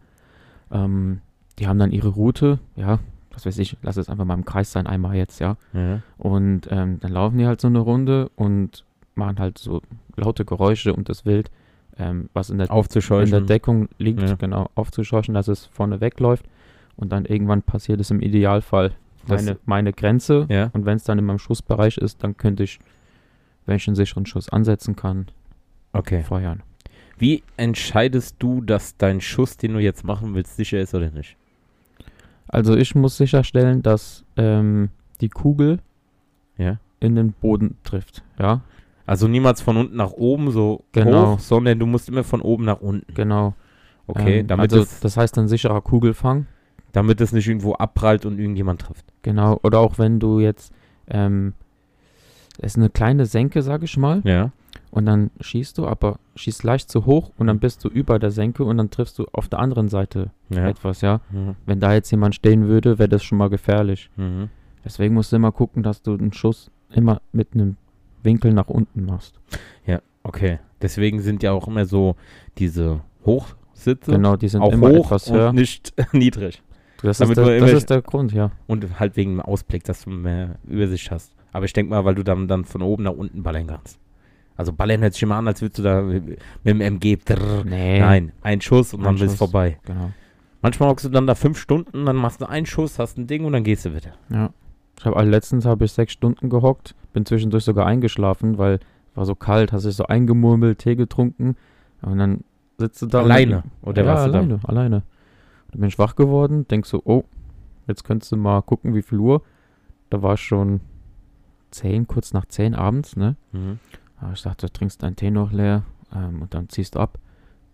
Ähm, 0.72 1.22
die 1.60 1.68
haben 1.68 1.80
dann 1.80 1.92
ihre 1.92 2.10
Route, 2.10 2.60
ja, 2.76 3.00
was 3.32 3.46
weiß 3.46 3.58
ich, 3.60 3.78
lass 3.82 3.98
es 3.98 4.10
einfach 4.10 4.26
mal 4.26 4.34
im 4.34 4.46
Kreis 4.46 4.72
sein, 4.72 4.88
einmal 4.88 5.16
jetzt, 5.16 5.40
ja. 5.40 5.58
ja. 5.74 6.02
Und 6.18 6.68
ähm, 6.72 7.00
dann 7.02 7.12
laufen 7.12 7.38
die 7.38 7.46
halt 7.46 7.60
so 7.62 7.68
eine 7.68 7.80
Runde 7.80 8.30
und 8.36 8.84
machen 9.16 9.40
halt 9.40 9.58
so 9.58 9.82
laute 10.16 10.46
Geräusche 10.46 10.94
und 10.94 11.10
das 11.10 11.26
Wild, 11.26 11.52
ähm, 11.98 12.30
was 12.34 12.50
in 12.50 12.58
der, 12.58 12.70
in 12.70 13.30
der 13.32 13.42
Deckung 13.42 13.88
liegt, 13.98 14.22
Ja. 14.22 14.36
genau, 14.36 14.70
aufzuscheuchen, 14.76 15.34
dass 15.34 15.48
es 15.48 15.66
vorne 15.66 16.02
wegläuft. 16.02 16.46
Und 16.98 17.12
dann 17.12 17.26
irgendwann 17.26 17.62
passiert 17.62 18.00
es 18.00 18.10
im 18.12 18.22
Idealfall 18.22 18.92
Das- 19.28 19.44
meine, 19.44 19.58
meine 19.66 19.94
Grenze. 19.94 20.46
ja. 20.50 20.70
Und 20.74 20.86
wenn 20.86 20.96
es 20.98 21.04
dann 21.04 21.20
in 21.20 21.26
meinem 21.26 21.40
Schussbereich 21.40 21.98
ist, 21.98 22.24
dann 22.24 22.38
könnte 22.38 22.64
ich, 22.64 22.80
wenn 23.66 23.76
ich 23.78 23.88
einen 23.88 23.96
sicheren 23.96 24.26
Schuss 24.26 24.48
ansetzen 24.50 24.96
kann, 24.96 25.28
Okay. 25.94 26.24
feuern. 26.24 26.62
Wie 27.18 27.44
entscheidest 27.58 28.36
du, 28.40 28.62
dass 28.62 28.96
dein 28.98 29.20
Schuss, 29.22 29.58
den 29.58 29.74
du 29.74 29.80
jetzt 29.80 30.04
machen 30.06 30.34
willst, 30.36 30.56
sicher 30.58 30.80
ist 30.80 30.94
oder 30.94 31.10
nicht? 31.12 31.36
Also 32.48 32.76
ich 32.76 32.96
muss 32.96 33.18
sicherstellen, 33.18 33.82
dass 33.82 34.24
ähm, 34.38 34.90
die 35.22 35.30
Kugel 35.30 35.80
Ja. 36.58 36.78
in 37.00 37.16
den 37.16 37.32
Boden 37.34 37.78
trifft. 37.84 38.24
Ja, 38.40 38.62
Also 39.06 39.28
niemals 39.28 39.62
von 39.62 39.78
unten 39.78 39.96
nach 39.96 40.12
oben 40.12 40.52
so 40.52 40.84
Genau. 40.92 41.34
hoch, 41.34 41.40
sondern 41.40 41.80
du 41.80 41.86
musst 41.86 42.10
immer 42.10 42.24
von 42.24 42.42
oben 42.42 42.66
nach 42.66 42.82
unten. 42.82 43.14
genau. 43.14 43.54
Okay, 44.08 44.40
Ähm, 44.40 44.48
damit, 44.48 44.72
also 44.72 44.84
es, 44.84 45.00
das 45.00 45.18
heißt 45.18 45.38
ein 45.40 45.48
sicherer 45.48 45.82
Kugelfang. 45.82 46.46
damit 46.92 47.20
es 47.20 47.34
nicht 47.34 47.48
irgendwo 47.48 47.74
abprallt 47.74 48.26
und 48.26 48.40
irgendjemand 48.40 48.82
trifft. 48.82 49.06
Genau. 49.24 49.60
Oder 49.64 49.80
auch 49.80 49.98
wenn 49.98 50.20
du 50.20 50.40
jetzt, 50.40 50.72
ähm, 51.10 51.54
es 52.60 52.74
ist 52.74 52.78
eine 52.78 52.90
kleine 52.90 53.26
Senke, 53.26 53.62
sag 53.64 53.84
ich 53.84 53.98
mal. 53.98 54.22
Ja. 54.24 54.52
Und 54.96 55.06
dann 55.06 55.30
schießt 55.42 55.78
du, 55.78 55.86
aber 55.88 56.20
schießt 56.36 56.64
leicht 56.64 56.90
zu 56.90 57.06
hoch 57.06 57.32
und 57.38 57.48
dann 57.48 57.60
bist 57.60 57.84
du 57.84 57.90
über 57.90 58.18
der 58.18 58.32
Senke 58.32 58.64
und 58.64 58.78
dann 58.78 58.90
triffst 58.90 59.20
du 59.20 59.26
auf 59.34 59.50
der 59.50 59.60
anderen 59.60 59.90
Seite 59.90 60.32
Ja. 60.50 60.68
etwas, 60.68 61.02
ja. 61.02 61.20
Mhm. 61.32 61.56
Wenn 61.66 61.80
da 61.82 61.94
jetzt 61.94 62.10
jemand 62.12 62.34
stehen 62.34 62.68
würde, 62.68 62.98
wäre 62.98 63.10
das 63.10 63.24
schon 63.24 63.38
mal 63.38 63.50
gefährlich. 63.50 64.10
Mhm. 64.16 64.50
Deswegen 64.86 65.14
musst 65.14 65.32
du 65.32 65.36
immer 65.36 65.52
gucken, 65.52 65.84
dass 65.84 66.02
du 66.02 66.14
einen 66.14 66.32
Schuss 66.32 66.72
immer 66.94 67.22
mit 67.34 67.50
einem 67.54 67.76
Winkel 68.24 68.54
nach 68.54 68.68
unten 68.70 69.06
machst. 69.06 69.40
Okay. 70.24 70.58
Deswegen 70.82 71.20
sind 71.20 71.44
ja 71.44 71.52
auch 71.52 71.68
immer 71.68 71.86
so 71.86 72.16
diese 72.58 73.02
Hochsitze 73.28 74.12
Genau, 74.14 74.36
die 74.36 74.48
sind 74.48 74.62
auch 74.62 74.72
immer 74.72 74.90
hoch 74.90 75.06
etwas 75.06 75.28
und 75.30 75.36
höher. 75.38 75.54
nicht 75.54 75.94
niedrig. 76.14 76.64
Das, 77.04 77.20
ist 77.22 77.36
der, 77.38 77.60
das 77.60 77.72
ist 77.74 77.90
der 77.92 78.02
Grund, 78.02 78.32
ja. 78.34 78.50
Und 78.66 79.00
halt 79.00 79.18
wegen 79.18 79.34
dem 79.34 79.42
Ausblick, 79.42 79.84
dass 79.84 80.06
du 80.06 80.10
mehr 80.10 80.56
Übersicht 80.68 81.12
hast. 81.12 81.36
Aber 81.52 81.66
ich 81.66 81.74
denke 81.74 81.92
mal, 81.92 82.06
weil 82.06 82.16
du 82.16 82.24
dann, 82.24 82.48
dann 82.48 82.66
von 82.66 82.82
oben 82.82 83.04
nach 83.04 83.12
unten 83.14 83.44
ballern 83.44 83.68
kannst. 83.68 84.00
Also 84.58 84.72
ballern 84.74 85.02
hört 85.02 85.14
sich 85.14 85.24
immer 85.24 85.36
an, 85.36 85.48
als 85.48 85.62
würdest 85.62 85.80
du 85.80 85.84
da 85.84 86.02
mit 86.02 86.40
dem 86.66 86.82
MG. 86.82 87.18
Drrr. 87.24 87.64
Nee. 87.66 88.00
Nein, 88.00 88.32
ein 88.42 88.62
Schuss 88.62 88.94
und 88.94 89.02
Ein 89.02 89.06
dann 89.06 89.16
ist 89.16 89.22
Schuss. 89.32 89.36
vorbei. 89.38 89.78
Genau. 89.86 90.12
Manchmal 90.62 90.90
hockst 90.90 91.06
du 91.06 91.10
dann 91.10 91.28
da 91.28 91.36
fünf 91.36 91.60
Stunden, 91.60 92.06
dann 92.06 92.16
machst 92.16 92.42
du 92.42 92.46
einen 92.50 92.66
Schuss, 92.66 92.98
hast 92.98 93.18
ein 93.18 93.28
Ding 93.28 93.44
und 93.46 93.54
dann 93.54 93.64
gehst 93.64 93.86
du 93.86 93.94
wieder. 93.94 94.14
Ja. 94.30 94.50
Ich 94.98 95.06
habe 95.06 95.22
letztens 95.24 95.66
habe 95.66 95.86
ich 95.86 95.92
sechs 95.92 96.14
Stunden 96.14 96.50
gehockt, 96.50 96.96
bin 97.14 97.26
zwischendurch 97.26 97.66
sogar 97.66 97.86
eingeschlafen, 97.86 98.58
weil 98.58 98.80
war 99.14 99.26
so 99.26 99.36
kalt, 99.36 99.72
hast 99.74 99.86
dich 99.86 99.96
so 99.96 100.06
eingemurmelt, 100.08 100.80
Tee 100.80 100.96
getrunken 100.96 101.56
und 102.02 102.18
dann 102.18 102.44
sitzt 102.78 103.02
du 103.02 103.06
da. 103.08 103.20
und 103.20 103.26
Alleine? 103.32 103.52
dann- 103.52 103.72
Oder 103.82 104.04
ja, 104.04 104.08
warst 104.14 104.28
du 104.28 104.32
da? 104.32 104.38
alleine, 104.40 104.60
alleine. 104.64 105.04
Dann 105.72 105.82
bin 105.82 105.90
ich 105.90 106.00
wach 106.00 106.16
geworden, 106.16 106.66
denk 106.70 106.86
so, 106.86 107.02
oh, 107.06 107.24
jetzt 107.88 108.04
könntest 108.06 108.32
du 108.32 108.38
mal 108.38 108.62
gucken, 108.62 108.96
wie 108.96 109.02
viel 109.02 109.20
Uhr. 109.20 109.42
Da 110.10 110.22
war 110.22 110.34
es 110.34 110.40
schon 110.40 110.80
zehn, 111.72 112.08
kurz 112.08 112.32
nach 112.34 112.46
zehn 112.46 112.74
abends, 112.74 113.16
ne? 113.18 113.36
Mhm. 113.52 113.80
Aber 114.20 114.34
ich 114.34 114.42
dachte, 114.42 114.68
du 114.68 114.74
trinkst 114.74 115.04
deinen 115.04 115.16
Tee 115.16 115.32
noch 115.32 115.52
leer 115.52 115.84
ähm, 116.14 116.42
und 116.42 116.54
dann 116.54 116.70
ziehst 116.70 116.96
du 116.96 117.00
ab. 117.00 117.18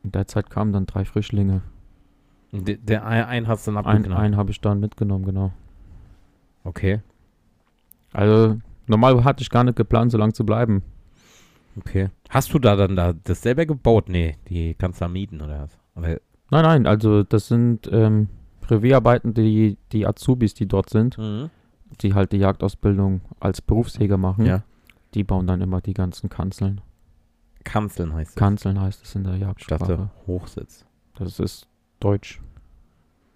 In 0.04 0.12
der 0.12 0.28
Zeit 0.28 0.50
kamen 0.50 0.74
dann 0.74 0.86
drei 0.88 1.06
Frischlinge. 1.06 1.62
Und 2.52 2.68
Der, 2.68 2.78
der 2.78 3.06
ein, 3.06 3.24
einen 3.26 3.48
hast 3.48 3.68
du 3.68 3.72
dann 3.72 3.86
Ein, 3.86 3.98
abgenommen. 3.98 4.24
einen 4.24 4.38
habe 4.38 4.52
ich 4.52 4.60
dann 4.62 4.80
mitgenommen, 4.80 5.26
genau. 5.26 5.52
Okay, 6.64 7.02
Also 8.14 8.58
normal 8.88 9.24
hatte 9.24 9.42
ich 9.42 9.50
gar 9.50 9.64
nicht 9.64 9.76
geplant, 9.76 10.12
so 10.12 10.18
lange 10.18 10.34
zu 10.34 10.46
bleiben. 10.46 10.84
okay. 11.78 12.10
Hast 12.30 12.54
du 12.54 12.60
da 12.60 12.76
dann 12.76 12.96
da 12.96 13.14
das 13.14 13.42
selber 13.42 13.66
gebaut? 13.66 14.10
Nee, 14.10 14.38
die 14.48 14.74
kannst 14.76 15.02
du 15.02 15.06
da 15.06 15.10
mieten 15.10 15.42
oder 15.42 15.62
was? 15.64 15.80
Oder, 15.96 16.20
Nein, 16.52 16.64
nein, 16.64 16.88
also 16.88 17.24
das 17.24 17.48
sind 17.48 17.90
ähm, 17.92 18.28
Revierarbeiten, 18.70 19.34
die, 19.34 19.78
die 19.92 20.06
Azubis, 20.06 20.54
die 20.54 20.68
dort 20.68 20.90
sind, 20.90 21.18
mhm. 21.18 21.50
die 22.02 22.14
halt 22.14 22.32
die 22.34 22.38
Jagdausbildung 22.38 23.22
als 23.40 23.62
Berufsjäger 23.62 24.18
machen. 24.18 24.46
Ja. 24.46 24.64
Die 25.14 25.24
bauen 25.24 25.48
dann 25.48 25.62
immer 25.62 25.82
die 25.82 25.94
ganzen 25.94 26.30
Kanzeln. 26.30 26.82
Kanzeln 27.64 28.14
heißt 28.14 28.32
es. 28.32 28.36
Kanzeln 28.36 28.80
heißt 28.80 29.04
es 29.04 29.16
in 29.16 29.24
der 29.24 29.36
Ich 29.36 29.42
Jagdsprache. 29.42 29.80
dachte, 29.80 30.10
Hochsitz. 30.28 30.86
Das 31.18 31.40
ist 31.40 31.68
Deutsch. 32.00 32.42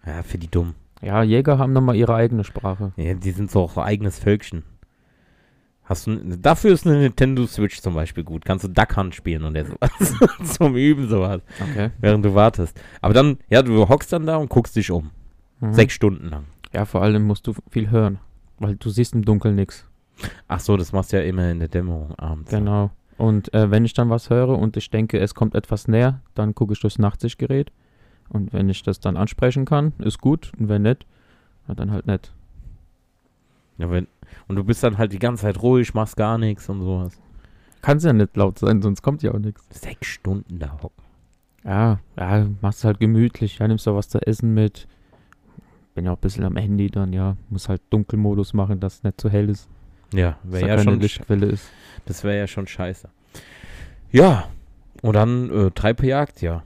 Ja, 0.06 0.24
für 0.24 0.38
die 0.38 0.48
dumm. 0.48 0.74
Ja, 1.02 1.22
Jäger 1.24 1.58
haben 1.60 1.74
nochmal 1.74 1.96
ihre 1.96 2.16
eigene 2.16 2.44
Sprache. 2.44 2.94
Ja, 2.96 3.14
die 3.14 3.32
sind 3.32 3.52
so 3.52 3.62
auch 3.62 3.78
eigenes 3.78 4.18
Völkchen. 4.20 4.64
Hast 5.84 6.08
du, 6.08 6.16
dafür 6.38 6.72
ist 6.74 6.88
eine 6.88 6.98
Nintendo 6.98 7.46
Switch 7.46 7.80
zum 7.80 7.94
Beispiel 7.94 8.24
gut. 8.24 8.44
Kannst 8.44 8.64
du 8.64 8.70
Duck 8.70 8.98
Hunt 8.98 9.14
spielen 9.14 9.44
oder 9.44 9.66
sowas. 9.66 10.16
zum 10.58 10.76
Üben 10.76 11.08
sowas, 11.08 11.42
Okay. 11.62 11.92
während 12.00 12.26
du 12.26 12.34
wartest. 12.34 12.80
Aber 13.02 13.14
dann, 13.14 13.38
ja, 13.50 13.62
du 13.62 13.88
hockst 13.88 14.12
dann 14.12 14.26
da 14.26 14.38
und 14.38 14.50
guckst 14.50 14.76
dich 14.76 14.90
um. 14.90 15.12
Mhm. 15.60 15.74
Sechs 15.74 15.94
Stunden 15.94 16.30
lang. 16.30 16.46
Ja, 16.74 16.86
vor 16.86 17.04
allem 17.04 17.24
musst 17.28 17.46
du 17.46 17.54
viel 17.70 17.92
hören, 17.92 18.18
weil 18.58 18.76
du 18.78 18.90
siehst 18.90 19.14
im 19.14 19.24
Dunkeln 19.24 19.56
nichts. 19.56 19.86
Ach 20.48 20.60
so, 20.60 20.78
das 20.78 20.92
machst 20.92 21.14
du 21.14 21.18
ja 21.18 21.24
immer 21.24 21.52
in 21.52 21.60
der 21.60 21.68
Dämmerung 21.68 22.14
abends. 22.16 22.50
Genau. 22.50 22.92
Und 23.18 23.54
äh, 23.54 23.72
wenn 23.72 23.86
ich 23.86 23.94
dann 23.94 24.10
was 24.10 24.30
höre 24.30 24.58
und 24.58 24.78
ich 24.78 24.90
denke, 24.90 25.20
es 25.20 25.36
kommt 25.36 25.56
etwas 25.56 25.88
näher, 25.88 26.22
dann 26.34 26.54
gucke 26.54 26.74
ich 26.74 26.80
durchs 26.80 27.00
Nachtsichtgerät. 27.00 27.72
Und 28.30 28.54
wenn 28.54 28.70
ich 28.70 28.84
das 28.84 29.00
dann 29.00 29.18
ansprechen 29.18 29.66
kann, 29.66 29.94
ist 30.00 30.20
gut. 30.20 30.52
Und 30.58 30.70
wenn 30.70 30.82
nicht, 30.82 31.06
dann 31.68 31.92
halt 31.92 32.08
nicht. 32.08 32.34
Ja, 33.78 33.90
wenn, 33.90 34.08
und 34.48 34.56
du 34.56 34.64
bist 34.64 34.84
dann 34.84 34.98
halt 34.98 35.14
die 35.14 35.20
ganze 35.20 35.44
Zeit 35.44 35.62
ruhig, 35.62 35.94
machst 35.94 36.18
gar 36.18 36.38
nichts 36.38 36.70
und 36.70 36.82
sowas. 36.82 37.20
Kann 37.82 37.98
es 37.98 38.04
ja 38.04 38.14
nicht 38.14 38.36
laut 38.36 38.58
sein, 38.58 38.82
sonst 38.82 39.02
kommt 39.02 39.22
ja 39.22 39.34
auch 39.34 39.40
nichts. 39.40 39.64
Sechs 39.70 40.08
Stunden 40.08 40.60
da 40.60 40.80
hocken. 40.82 41.04
Ja, 41.64 42.00
ja, 42.18 42.48
machst 42.62 42.84
halt 42.84 43.00
gemütlich. 43.00 43.60
Ja, 43.60 43.68
nimmst 43.68 43.88
du 43.88 43.96
was 43.96 44.10
zu 44.10 44.20
essen 44.26 44.54
mit. 44.54 44.88
Bin 45.94 46.06
ja 46.06 46.12
auch 46.12 46.18
ein 46.18 46.22
bisschen 46.22 46.44
am 46.44 46.56
Handy 46.58 46.90
dann, 46.90 47.14
ja. 47.14 47.38
Muss 47.50 47.70
halt 47.70 47.82
Dunkelmodus 47.90 48.54
machen, 48.54 48.80
dass 48.80 48.96
es 48.96 49.04
nicht 49.04 49.22
zu 49.22 49.30
hell 49.30 49.50
ist. 49.50 49.70
Ja, 50.14 50.38
wäre 50.44 50.68
ja 50.68 50.78
schon, 50.80 50.98
sch- 50.98 51.02
Lichtquelle 51.02 51.46
ist. 51.48 51.70
das 52.06 52.24
wäre 52.24 52.38
ja 52.38 52.48
schon 52.48 52.68
scheiße. 52.68 53.10
Ja, 54.12 54.48
und 55.02 55.14
dann 55.16 55.50
äh, 55.50 55.72
Treibjagd, 55.72 56.42
ja. 56.42 56.64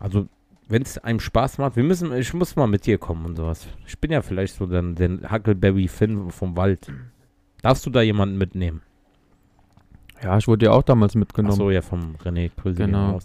also, 0.00 0.26
wenn 0.68 0.82
es 0.82 0.96
einem 0.98 1.20
Spaß 1.20 1.58
macht, 1.58 1.76
wir 1.76 1.82
müssen, 1.84 2.12
ich 2.14 2.32
muss 2.32 2.56
mal 2.56 2.66
mit 2.66 2.86
dir 2.86 2.96
kommen 2.98 3.26
und 3.26 3.36
sowas. 3.36 3.66
Ich 3.86 3.98
bin 3.98 4.10
ja 4.10 4.22
vielleicht 4.22 4.54
so 4.54 4.66
dann 4.66 4.94
der 4.94 5.30
Huckleberry 5.30 5.88
Finn 5.88 6.30
vom 6.30 6.56
Wald. 6.56 6.90
Darfst 7.60 7.84
du 7.84 7.90
da 7.90 8.00
jemanden 8.00 8.38
mitnehmen? 8.38 8.80
Ja, 10.22 10.38
ich 10.38 10.46
wurde 10.48 10.66
ja 10.66 10.72
auch 10.72 10.82
damals 10.82 11.12
Ach 11.14 11.18
mitgenommen. 11.20 11.56
so, 11.56 11.70
ja, 11.70 11.82
vom 11.82 12.14
René 12.24 12.50
Grüße 12.56 12.76
gehen 12.76 12.86
Genau. 12.86 13.10
raus. 13.12 13.24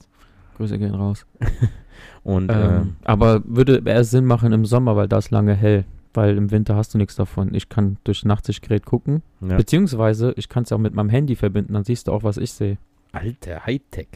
Grüße 0.57 0.77
gehen 0.77 0.95
raus. 0.95 1.25
Und 2.23 2.51
Ähm, 2.51 2.97
aber 3.05 3.41
würde 3.45 3.81
eher 3.85 4.03
Sinn 4.03 4.25
machen 4.25 4.51
im 4.51 4.65
Sommer, 4.65 4.95
weil 4.95 5.07
da 5.07 5.19
ist 5.19 5.31
lange 5.31 5.53
hell. 5.55 5.85
Weil 6.17 6.35
im 6.35 6.49
Winter 6.49 6.75
hast 6.75 6.95
du 6.95 6.97
nichts 6.97 7.15
davon. 7.15 7.53
Ich 7.53 7.69
kann 7.69 7.97
durch 8.03 8.25
Nachtsichtgerät 8.25 8.87
gucken. 8.87 9.21
ja. 9.39 9.55
Beziehungsweise 9.55 10.33
ich 10.35 10.49
kann 10.49 10.63
es 10.63 10.71
auch 10.71 10.79
mit 10.79 10.95
meinem 10.95 11.11
Handy 11.11 11.35
verbinden, 11.35 11.73
dann 11.73 11.83
siehst 11.83 12.07
du 12.07 12.11
auch, 12.11 12.23
was 12.23 12.37
ich 12.37 12.51
sehe. 12.53 12.79
alter 13.11 13.67
Hightech. 13.67 14.07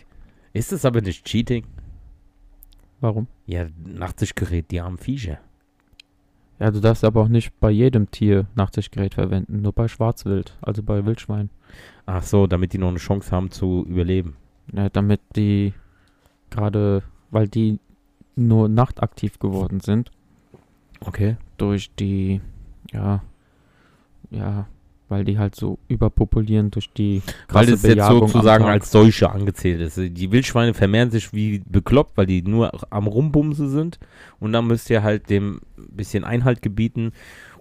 Ist 0.51 0.71
das 0.71 0.83
aber 0.83 1.01
nicht 1.01 1.25
Cheating? 1.25 1.63
Warum? 3.01 3.27
Ja, 3.45 3.67
Nachtsichtgerät, 3.85 4.71
die 4.71 4.81
armen 4.81 4.97
Viecher. 4.97 5.37
Ja, 6.59 6.71
du 6.71 6.79
darfst 6.79 7.03
aber 7.03 7.21
auch 7.21 7.27
nicht 7.27 7.59
bei 7.59 7.69
jedem 7.69 8.09
Tier 8.09 8.47
Nachtsichtgerät 8.55 9.13
verwenden, 9.13 9.61
nur 9.61 9.71
bei 9.71 9.87
Schwarzwild, 9.87 10.57
also 10.59 10.81
bei 10.81 11.05
Wildschwein. 11.05 11.51
Ach 12.07 12.23
so, 12.23 12.47
damit 12.47 12.73
die 12.73 12.79
noch 12.79 12.89
eine 12.89 12.97
Chance 12.97 13.29
haben 13.29 13.51
zu 13.51 13.85
überleben. 13.87 14.37
Ja, 14.73 14.89
damit 14.89 15.21
die 15.35 15.75
gerade, 16.49 17.03
weil 17.29 17.47
die 17.47 17.77
nur 18.35 18.69
nachtaktiv 18.69 19.37
geworden 19.37 19.81
sind, 19.81 20.09
Okay. 21.05 21.35
Durch 21.61 21.93
die, 21.95 22.41
ja, 22.91 23.21
ja, 24.29 24.67
weil 25.09 25.25
die 25.25 25.37
halt 25.37 25.55
so 25.55 25.77
überpopulieren 25.89 26.71
durch 26.71 26.91
die 26.93 27.21
Weil 27.49 27.69
es 27.69 27.83
jetzt 27.83 28.07
sozusagen 28.07 28.63
als 28.63 28.91
solche 28.91 29.29
angezählt 29.29 29.81
ist. 29.81 29.97
Die 29.97 30.31
Wildschweine 30.31 30.73
vermehren 30.73 31.11
sich 31.11 31.33
wie 31.33 31.59
bekloppt, 31.59 32.15
weil 32.17 32.25
die 32.25 32.41
nur 32.41 32.71
am 32.93 33.07
Rumbumse 33.07 33.69
sind. 33.69 33.99
Und 34.39 34.53
dann 34.53 34.67
müsst 34.67 34.89
ihr 34.89 35.03
halt 35.03 35.29
dem 35.29 35.59
ein 35.77 35.95
bisschen 35.95 36.23
Einhalt 36.23 36.61
gebieten. 36.61 37.11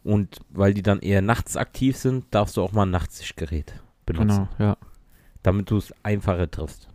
Und 0.04 0.38
weil 0.50 0.73
die 0.75 0.83
dann 0.83 1.00
eher 1.00 1.23
nachts 1.23 1.57
aktiv 1.57 1.97
sind, 1.97 2.25
darfst 2.30 2.57
du 2.57 2.62
auch 2.62 2.73
mal 2.73 2.85
ein 2.85 2.90
Nachtsichtgerät 2.90 3.75
benutzen. 4.07 4.49
Genau, 4.57 4.71
ja. 4.71 4.76
Damit 5.42 5.71
du 5.71 5.76
es 5.76 5.92
einfacher 6.04 6.50
triffst. 6.50 6.88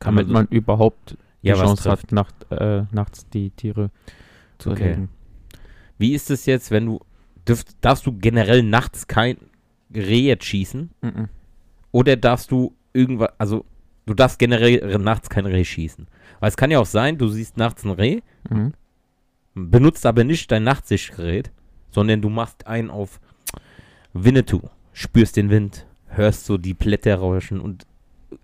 Damit 0.00 0.26
so- 0.26 0.32
man 0.32 0.46
überhaupt 0.48 1.16
die 1.42 1.48
ja, 1.48 1.54
Chance 1.54 1.88
hat, 1.88 2.10
nacht, 2.12 2.34
äh, 2.50 2.82
nachts 2.90 3.28
die 3.30 3.50
Tiere 3.50 3.90
zu 4.58 4.70
Okay. 4.72 4.82
erlegen. 4.82 5.08
Wie 5.98 6.14
ist 6.14 6.30
es 6.30 6.46
jetzt, 6.46 6.70
wenn 6.70 6.86
du. 6.86 7.00
Dürft, 7.46 7.76
darfst 7.80 8.04
du 8.06 8.12
generell 8.18 8.62
nachts 8.64 9.06
kein 9.06 9.36
Reh 9.94 10.26
jetzt 10.26 10.44
schießen? 10.44 10.90
Mhm. 11.00 11.28
Oder 11.92 12.16
darfst 12.16 12.50
du 12.50 12.74
irgendwas. 12.92 13.30
Also, 13.38 13.64
du 14.04 14.14
darfst 14.14 14.38
generell 14.38 14.98
nachts 14.98 15.30
kein 15.30 15.46
Reh 15.46 15.64
schießen. 15.64 16.06
Weil 16.40 16.48
es 16.48 16.56
kann 16.56 16.70
ja 16.72 16.80
auch 16.80 16.86
sein, 16.86 17.18
du 17.18 17.28
siehst 17.28 17.56
nachts 17.56 17.84
ein 17.84 17.90
Reh, 17.90 18.20
Mhm. 18.50 18.72
benutzt 19.54 20.04
aber 20.06 20.24
nicht 20.24 20.50
dein 20.50 20.64
Nachtsichtgerät, 20.64 21.50
sondern 21.90 22.20
du 22.20 22.28
machst 22.28 22.66
einen 22.66 22.90
auf 22.90 23.20
Winnetou, 24.12 24.62
spürst 24.92 25.36
den 25.36 25.50
Wind, 25.50 25.86
hörst 26.08 26.46
so 26.46 26.58
die 26.58 26.74
Blätter 26.74 27.16
rauschen 27.16 27.60
und 27.60 27.86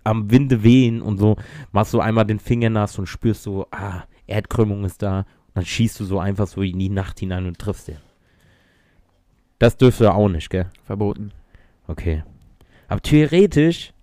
am 0.03 0.31
Winde 0.31 0.63
wehen 0.63 1.01
und 1.01 1.17
so, 1.17 1.35
machst 1.71 1.93
du 1.93 1.99
einmal 1.99 2.25
den 2.25 2.39
Finger 2.39 2.69
nass 2.69 2.97
und 2.97 3.07
spürst 3.07 3.43
so, 3.43 3.67
ah, 3.71 4.03
Erdkrümmung 4.27 4.85
ist 4.85 5.01
da. 5.01 5.25
Dann 5.53 5.65
schießt 5.65 5.99
du 5.99 6.05
so 6.05 6.19
einfach 6.19 6.47
so 6.47 6.61
in 6.61 6.79
die 6.79 6.89
Nacht 6.89 7.19
hinein 7.19 7.45
und 7.45 7.59
triffst 7.59 7.87
den. 7.87 7.97
Das 9.59 9.77
dürfte 9.77 10.13
auch 10.13 10.29
nicht, 10.29 10.49
gell? 10.49 10.65
Verboten. 10.83 11.31
Okay. 11.87 12.23
Aber 12.87 13.01
theoretisch 13.01 13.93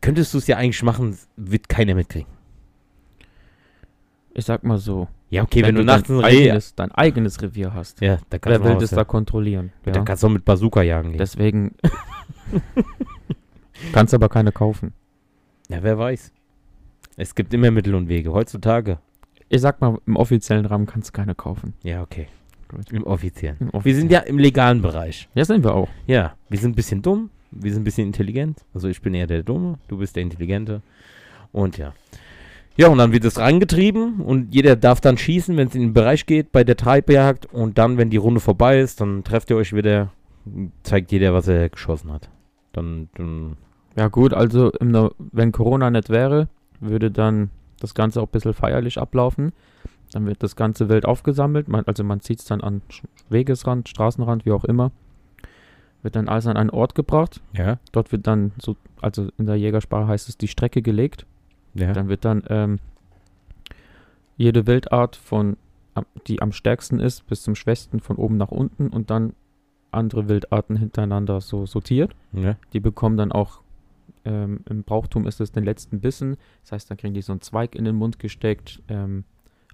könntest 0.00 0.34
du 0.34 0.38
es 0.38 0.46
ja 0.46 0.56
eigentlich 0.56 0.82
machen, 0.82 1.16
wird 1.36 1.68
keiner 1.68 1.94
mitkriegen. 1.94 2.28
Ich 4.34 4.44
sag 4.44 4.64
mal 4.64 4.78
so, 4.78 5.06
Ja, 5.30 5.42
okay, 5.44 5.62
wenn, 5.62 5.76
du 5.76 5.84
dein 5.84 5.98
nachts 5.98 6.10
ein 6.10 6.18
Reh. 6.18 6.24
eigenes, 6.48 6.74
dein 6.74 6.90
eigenes 6.92 7.40
Revier 7.40 7.72
hast, 7.72 8.00
Ja, 8.00 8.18
da 8.30 8.38
kannst 8.38 8.46
wer 8.46 8.58
du 8.58 8.74
will 8.74 8.80
das 8.80 8.90
ja. 8.90 8.96
da 8.96 9.04
kontrollieren? 9.04 9.72
Da 9.84 9.92
Ja? 9.92 10.02
kannst 10.02 10.22
du 10.22 10.26
auch 10.26 10.32
mit 10.32 10.44
Bazooka 10.44 10.82
jagen 10.82 11.10
gehen. 11.10 11.18
Deswegen 11.18 11.76
kannst 13.92 14.12
aber 14.12 14.28
keine 14.28 14.50
kaufen. 14.52 14.92
ja, 15.68 15.82
wer 15.82 15.98
weiß. 15.98 16.32
Es 17.16 17.34
gibt 17.36 17.54
immer 17.54 17.70
Mittel 17.70 17.94
und 17.94 18.08
Wege. 18.08 18.32
Heutzutage. 18.32 18.98
Ich 19.48 19.60
sag 19.60 19.80
mal, 19.80 19.98
im 20.06 20.16
offiziellen 20.16 20.66
Rahmen 20.66 20.86
kannst 20.86 21.08
du 21.08 21.12
keine 21.12 21.34
kaufen. 21.34 21.74
Ja, 21.82 22.02
okay. 22.02 22.26
Gut. 22.68 22.90
Im 22.92 23.04
offiziellen. 23.04 23.70
Im 23.72 23.84
Wir 23.84 23.94
sind 23.94 24.10
ja 24.10 24.20
im 24.20 24.38
legalen 24.38 24.82
Bereich. 24.82 25.28
Ja, 25.34 25.44
sind 25.44 25.64
wir 25.64 25.74
auch. 25.74 25.88
Ja, 26.06 26.34
wir 26.48 26.58
sind 26.58 26.72
ein 26.72 26.74
bisschen 26.74 27.02
dumm. 27.02 27.30
wir 27.50 27.72
sind 27.72 27.82
ein 27.82 27.84
bisschen 27.84 28.06
intelligent. 28.06 28.64
Also 28.74 28.88
ich 28.88 29.00
bin 29.00 29.14
eher 29.14 29.26
der 29.26 29.42
Dumme, 29.42 29.78
du 29.88 29.98
bist 29.98 30.16
der 30.16 30.22
Intelligente. 30.22 30.82
Und 31.52 31.78
ja. 31.78 31.92
Ja, 32.76 32.88
und 32.88 32.98
dann 32.98 33.12
wird 33.12 33.24
es 33.24 33.38
rangetrieben 33.38 34.20
und 34.20 34.52
jeder 34.52 34.74
darf 34.74 35.00
dann 35.00 35.16
schießen, 35.16 35.56
wenn 35.56 35.68
es 35.68 35.76
in 35.76 35.82
den 35.82 35.92
Bereich 35.92 36.26
geht 36.26 36.50
bei 36.50 36.64
der 36.64 36.76
Treibjagd. 36.76 37.46
Und 37.52 37.78
dann, 37.78 37.98
wenn 37.98 38.10
die 38.10 38.16
Runde 38.16 38.40
vorbei 38.40 38.80
ist, 38.80 39.00
dann 39.00 39.22
trefft 39.22 39.50
ihr 39.50 39.56
euch 39.56 39.72
wieder, 39.72 40.10
zeigt 40.82 41.12
jeder, 41.12 41.32
was 41.32 41.46
er 41.46 41.68
geschossen 41.68 42.12
hat. 42.12 42.28
Dann, 42.72 43.08
dann 43.14 43.56
Ja 43.96 44.08
gut, 44.08 44.34
also 44.34 44.72
wenn 44.80 45.52
Corona 45.52 45.90
nicht 45.90 46.10
wäre, 46.10 46.48
würde 46.80 47.12
dann 47.12 47.50
das 47.84 47.94
Ganze 47.94 48.20
auch 48.20 48.26
ein 48.26 48.32
bisschen 48.32 48.54
feierlich 48.54 48.98
ablaufen. 48.98 49.52
Dann 50.12 50.26
wird 50.26 50.42
das 50.42 50.56
ganze 50.56 50.88
Wild 50.88 51.06
aufgesammelt, 51.06 51.68
man, 51.68 51.84
also 51.86 52.04
man 52.04 52.20
zieht 52.20 52.40
es 52.40 52.44
dann 52.44 52.60
an 52.60 52.82
Wegesrand, 53.28 53.88
Straßenrand, 53.88 54.44
wie 54.46 54.52
auch 54.52 54.64
immer. 54.64 54.92
Wird 56.02 56.16
dann 56.16 56.28
alles 56.28 56.46
an 56.46 56.56
einen 56.56 56.70
Ort 56.70 56.94
gebracht. 56.94 57.40
ja, 57.52 57.78
Dort 57.92 58.12
wird 58.12 58.26
dann 58.26 58.52
so, 58.60 58.76
also 59.00 59.28
in 59.38 59.46
der 59.46 59.56
Jägersprache 59.56 60.06
heißt 60.06 60.28
es 60.28 60.36
die 60.36 60.48
Strecke 60.48 60.82
gelegt. 60.82 61.26
ja. 61.74 61.92
Dann 61.92 62.08
wird 62.08 62.24
dann 62.24 62.42
ähm, 62.48 62.78
jede 64.36 64.66
Wildart 64.66 65.16
von, 65.16 65.56
die 66.26 66.42
am 66.42 66.52
stärksten 66.52 67.00
ist, 67.00 67.26
bis 67.26 67.42
zum 67.42 67.54
schwächsten 67.54 68.00
von 68.00 68.16
oben 68.16 68.36
nach 68.36 68.50
unten 68.50 68.88
und 68.88 69.10
dann 69.10 69.32
andere 69.90 70.28
Wildarten 70.28 70.76
hintereinander 70.76 71.40
so 71.40 71.66
sortiert. 71.66 72.14
ja. 72.32 72.56
Die 72.72 72.80
bekommen 72.80 73.16
dann 73.16 73.32
auch, 73.32 73.60
ähm, 74.24 74.60
im 74.68 74.84
Brauchtum 74.84 75.26
ist 75.26 75.40
es 75.40 75.52
den 75.52 75.64
letzten 75.64 76.00
Bissen. 76.00 76.36
Das 76.62 76.72
heißt, 76.72 76.90
dann 76.90 76.96
kriegen 76.96 77.14
die 77.14 77.22
so 77.22 77.32
einen 77.32 77.40
Zweig 77.40 77.74
in 77.74 77.84
den 77.84 77.96
Mund 77.96 78.18
gesteckt. 78.18 78.82
Ähm, 78.88 79.24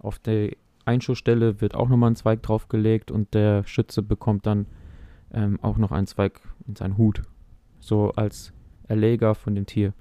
auf 0.01 0.19
der 0.19 0.53
Einschussstelle 0.85 1.61
wird 1.61 1.75
auch 1.75 1.89
nochmal 1.89 2.11
ein 2.11 2.17
Zweig 2.17 2.43
draufgelegt 2.43 3.11
und 3.11 3.35
der 3.35 3.65
Schütze 3.65 4.03
bekommt 4.03 4.47
dann 4.47 4.67
ähm, 5.33 5.59
auch 5.63 5.77
noch 5.77 5.93
einen 5.93 6.07
Zweig 6.07 6.41
in 6.67 6.77
seinen 6.77 6.99
Hut. 6.99 7.23
So 7.79 8.13
als 8.13 8.53
Erleger 8.89 9.35
von 9.35 9.55
dem 9.55 9.67
Tier. 9.67 9.93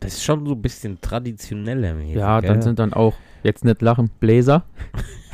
Das 0.00 0.14
ist 0.14 0.24
schon 0.24 0.44
so 0.46 0.52
ein 0.52 0.62
bisschen 0.62 1.00
traditioneller. 1.00 1.94
mäßig, 1.94 2.16
ja, 2.16 2.40
dann 2.40 2.54
gell? 2.54 2.62
sind 2.62 2.78
dann 2.78 2.92
auch, 2.92 3.14
jetzt 3.42 3.64
nicht 3.64 3.80
lachen, 3.80 4.10
Bläser, 4.20 4.64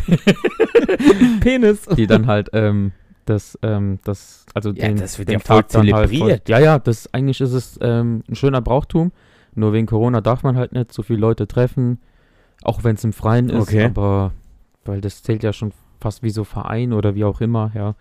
Penis. 1.40 1.86
die 1.96 2.06
dann 2.06 2.26
halt 2.26 2.50
ähm, 2.52 2.92
das, 3.26 3.58
ähm, 3.62 3.98
das, 4.04 4.44
also 4.54 4.70
Ja, 4.70 4.88
den, 4.88 4.96
das 4.96 5.18
wird 5.18 5.28
den 5.28 5.34
ja 5.34 5.38
voll 5.38 5.62
Tag 5.62 5.74
halt 5.74 6.08
zelebriert. 6.08 6.48
ja, 6.48 6.58
ja, 6.58 6.78
das 6.78 7.12
eigentlich 7.14 7.40
ist 7.40 7.52
es 7.52 7.78
ähm, 7.82 8.22
ein 8.28 8.34
schöner 8.34 8.60
Brauchtum. 8.60 9.12
Nur 9.54 9.72
wegen 9.72 9.86
Corona 9.86 10.20
darf 10.20 10.42
man 10.42 10.56
halt 10.56 10.72
nicht 10.72 10.92
so 10.92 11.02
viele 11.02 11.18
Leute 11.20 11.46
treffen, 11.48 12.00
auch 12.62 12.84
wenn 12.84 12.94
es 12.96 13.04
im 13.04 13.12
Freien 13.12 13.48
ist, 13.48 13.68
Okay. 13.68 13.84
aber 13.84 14.32
weil 14.84 15.00
das 15.00 15.22
zählt 15.22 15.42
ja 15.42 15.52
schon 15.52 15.72
fast 16.00 16.22
wie 16.22 16.30
so 16.30 16.44
Verein 16.44 16.92
oder 16.92 17.14
wie 17.14 17.24
auch 17.24 17.40
immer, 17.40 17.70
ja. 17.74 17.94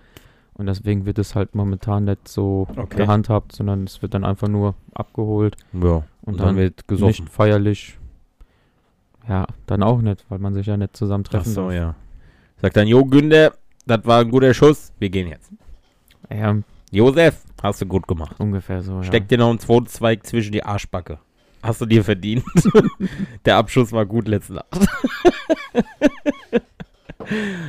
Und 0.53 0.65
deswegen 0.65 1.05
wird 1.05 1.17
es 1.19 1.35
halt 1.35 1.55
momentan 1.55 2.03
nicht 2.05 2.27
so 2.27 2.67
Okay. 2.75 2.97
gehandhabt, 2.97 3.53
sondern 3.53 3.85
es 3.85 4.01
wird 4.01 4.13
dann 4.13 4.25
einfach 4.25 4.47
nur 4.49 4.75
abgeholt 4.93 5.55
Ja, 5.73 6.03
und, 6.23 6.37
dann, 6.39 6.47
dann 6.47 6.55
wird 6.57 6.87
gesoffen. 6.87 7.25
nicht 7.25 7.29
feierlich. 7.33 7.97
Ja, 9.27 9.47
dann 9.67 9.83
auch 9.83 10.01
nicht, 10.01 10.25
weil 10.29 10.39
man 10.39 10.53
sich 10.53 10.65
ja 10.67 10.75
nicht 10.77 10.95
zusammen 10.97 11.23
Ach 11.33 11.45
so, 11.45 11.65
darf. 11.67 11.73
ja. 11.75 11.95
Sagt 12.61 12.75
dann, 12.77 12.87
Jo 12.87 13.05
Günther, 13.05 13.53
das 13.85 14.05
war 14.05 14.21
ein 14.21 14.31
guter 14.31 14.53
Schuss, 14.53 14.91
wir 14.99 15.09
gehen 15.09 15.27
jetzt. 15.27 15.51
Ja, 16.31 16.57
Josef, 16.91 17.43
hast 17.61 17.81
du 17.81 17.85
gut 17.85 18.07
gemacht. 18.07 18.35
ungefähr 18.39 18.81
so. 18.81 19.03
Steck 19.03 19.27
dir 19.27 19.37
noch 19.37 19.49
einen 19.49 19.59
zweiten 19.59 19.87
Zweig 19.87 20.25
zwischen 20.25 20.51
die 20.51 20.63
Arschbacke. 20.63 21.19
Hast 21.61 21.81
du 21.81 21.85
dir 21.85 22.03
verdient. 22.03 22.43
Der 23.45 23.57
Abschuss 23.57 23.91
war 23.91 24.05
gut 24.05 24.27
letzte 24.27 24.53
Nacht. 24.53 24.67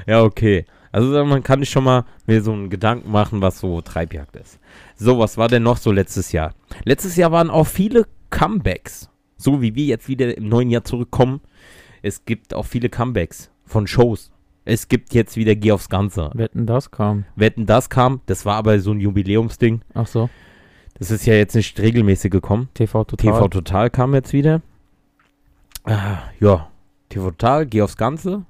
ja, 0.07 0.23
okay. 0.23 0.65
Also 0.93 1.25
man 1.25 1.43
kann 1.43 1.61
sich 1.61 1.71
schon 1.71 1.85
mal 1.85 2.05
mir 2.27 2.43
so 2.43 2.53
einen 2.53 2.71
Gedanken 2.71 3.11
machen, 3.11 3.41
was 3.41 3.61
so 3.61 3.81
Treibjagd 3.81 4.37
ist. 4.37 4.59
So, 4.97 5.19
was 5.19 5.37
war 5.37 5.49
denn 5.49 5.63
noch 5.63 5.77
so 5.77 5.93
letztes 5.93 6.33
Jahr? 6.33 6.55
Letztes 6.85 7.17
Jahr 7.17 7.33
waren 7.33 7.51
auch 7.51 7.67
viele 7.67 8.07
Comebacks. 8.31 9.09
So 9.37 9.63
wie 9.63 9.75
wir 9.75 9.87
jetzt 9.87 10.09
wieder 10.09 10.37
im 10.37 10.49
neuen 10.49 10.71
Jahr 10.71 10.85
zurückkommen. 10.85 11.41
Es 12.03 12.25
gibt 12.25 12.55
auch 12.55 12.67
viele 12.67 12.89
Comebacks 12.89 13.51
von 13.65 13.87
Shows. 13.87 14.31
Es 14.71 14.89
gibt 14.89 15.15
jetzt 15.15 15.37
wieder 15.37 15.55
Geh 15.57 15.73
aufs 15.73 15.89
Ganze. 15.89 16.31
Wetten, 16.35 16.65
das 16.67 16.91
kam. 16.91 17.25
Wetten, 17.37 17.67
das 17.67 17.91
kam. 17.91 18.21
Das 18.27 18.47
war 18.47 18.57
aber 18.57 18.79
so 18.81 18.93
ein 18.93 19.01
Jubiläumsding. 19.01 19.81
Ach 19.95 20.07
so, 20.07 20.31
Das 20.99 21.11
ist 21.11 21.27
ja 21.27 21.35
jetzt 21.35 21.55
nicht 21.57 21.79
regelmäßig 21.81 22.31
gekommen. 22.31 22.69
TV 22.75 23.05
Total. 23.05 23.33
TV 23.33 23.49
Total 23.49 23.91
kam 23.91 24.15
jetzt 24.15 24.33
wieder. 24.33 24.63
Ah, 25.85 26.19
ja, 26.41 26.69
TV 27.09 27.31
Total, 27.31 27.67
geh 27.67 27.83
aufs 27.83 27.97
Ganze. 27.97 28.45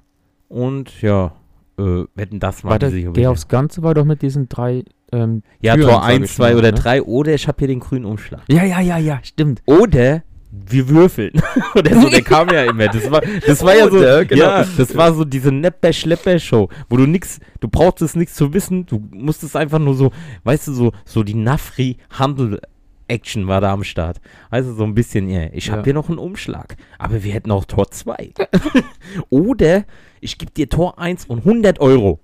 Und 0.47 1.01
ja, 1.01 1.33
äh, 1.79 2.03
wetten 2.13 2.39
das 2.39 2.63
Warte, 2.63 2.91
diese 2.91 3.11
Geh 3.11 3.27
aufs 3.27 3.47
Ganze 3.47 3.81
war 3.83 3.93
doch 3.93 4.05
mit 4.05 4.21
diesen 4.21 4.49
drei. 4.49 4.83
Ähm, 5.13 5.43
Ja, 5.61 5.75
Türen, 5.75 5.89
Tor 5.89 6.01
sag 6.01 6.09
1, 6.09 6.25
ich 6.29 6.35
2 6.35 6.43
mal, 6.51 6.57
oder 6.59 6.71
ne? 6.71 6.77
3. 6.77 7.01
Oder 7.03 7.33
ich 7.33 7.47
habe 7.47 7.57
hier 7.59 7.67
den 7.67 7.79
grünen 7.79 8.05
Umschlag. 8.05 8.41
ja, 8.47 8.63
ja, 8.63 8.79
ja, 8.79 8.97
ja, 8.97 9.19
stimmt. 9.23 9.61
Oder 9.65 10.23
wir 10.51 10.89
würfeln. 10.89 11.31
oder 11.75 12.01
so, 12.01 12.09
der 12.09 12.21
kam 12.21 12.49
ja 12.49 12.63
immer. 12.65 12.87
Das 12.89 13.09
war, 13.09 13.21
das 13.21 13.63
war 13.63 13.75
ja 13.75 13.89
so, 13.89 13.97
Oder, 13.99 14.25
genau. 14.25 14.43
ja, 14.43 14.65
das 14.77 14.95
war 14.95 15.13
so 15.13 15.23
diese 15.23 15.51
Nepper-Schlepper-Show, 15.51 16.67
wo 16.89 16.97
du 16.97 17.05
nix, 17.05 17.39
du 17.61 17.69
brauchtest 17.69 18.15
nichts 18.17 18.35
zu 18.35 18.53
wissen, 18.53 18.85
du 18.85 19.01
musstest 19.11 19.55
einfach 19.55 19.79
nur 19.79 19.95
so, 19.95 20.11
weißt 20.43 20.67
du, 20.67 20.73
so, 20.73 20.91
so 21.05 21.23
die 21.23 21.35
Nafri-Handel-Action 21.35 23.47
war 23.47 23.61
da 23.61 23.73
am 23.73 23.83
Start. 23.83 24.19
Also 24.49 24.73
so 24.73 24.83
ein 24.83 24.93
bisschen, 24.93 25.29
ja, 25.29 25.47
ich 25.53 25.69
habe 25.69 25.79
Ja. 25.79 25.85
hier 25.85 25.93
noch 25.93 26.09
einen 26.09 26.17
Umschlag, 26.17 26.75
aber 26.99 27.23
wir 27.23 27.33
hätten 27.33 27.51
auch 27.51 27.65
Tor 27.65 27.89
2. 27.89 28.33
oder 29.29 29.85
ich 30.19 30.37
gebe 30.37 30.51
dir 30.51 30.69
Tor 30.69 30.99
1 30.99 31.25
und 31.25 31.39
100 31.39 31.79
Euro. 31.79 32.19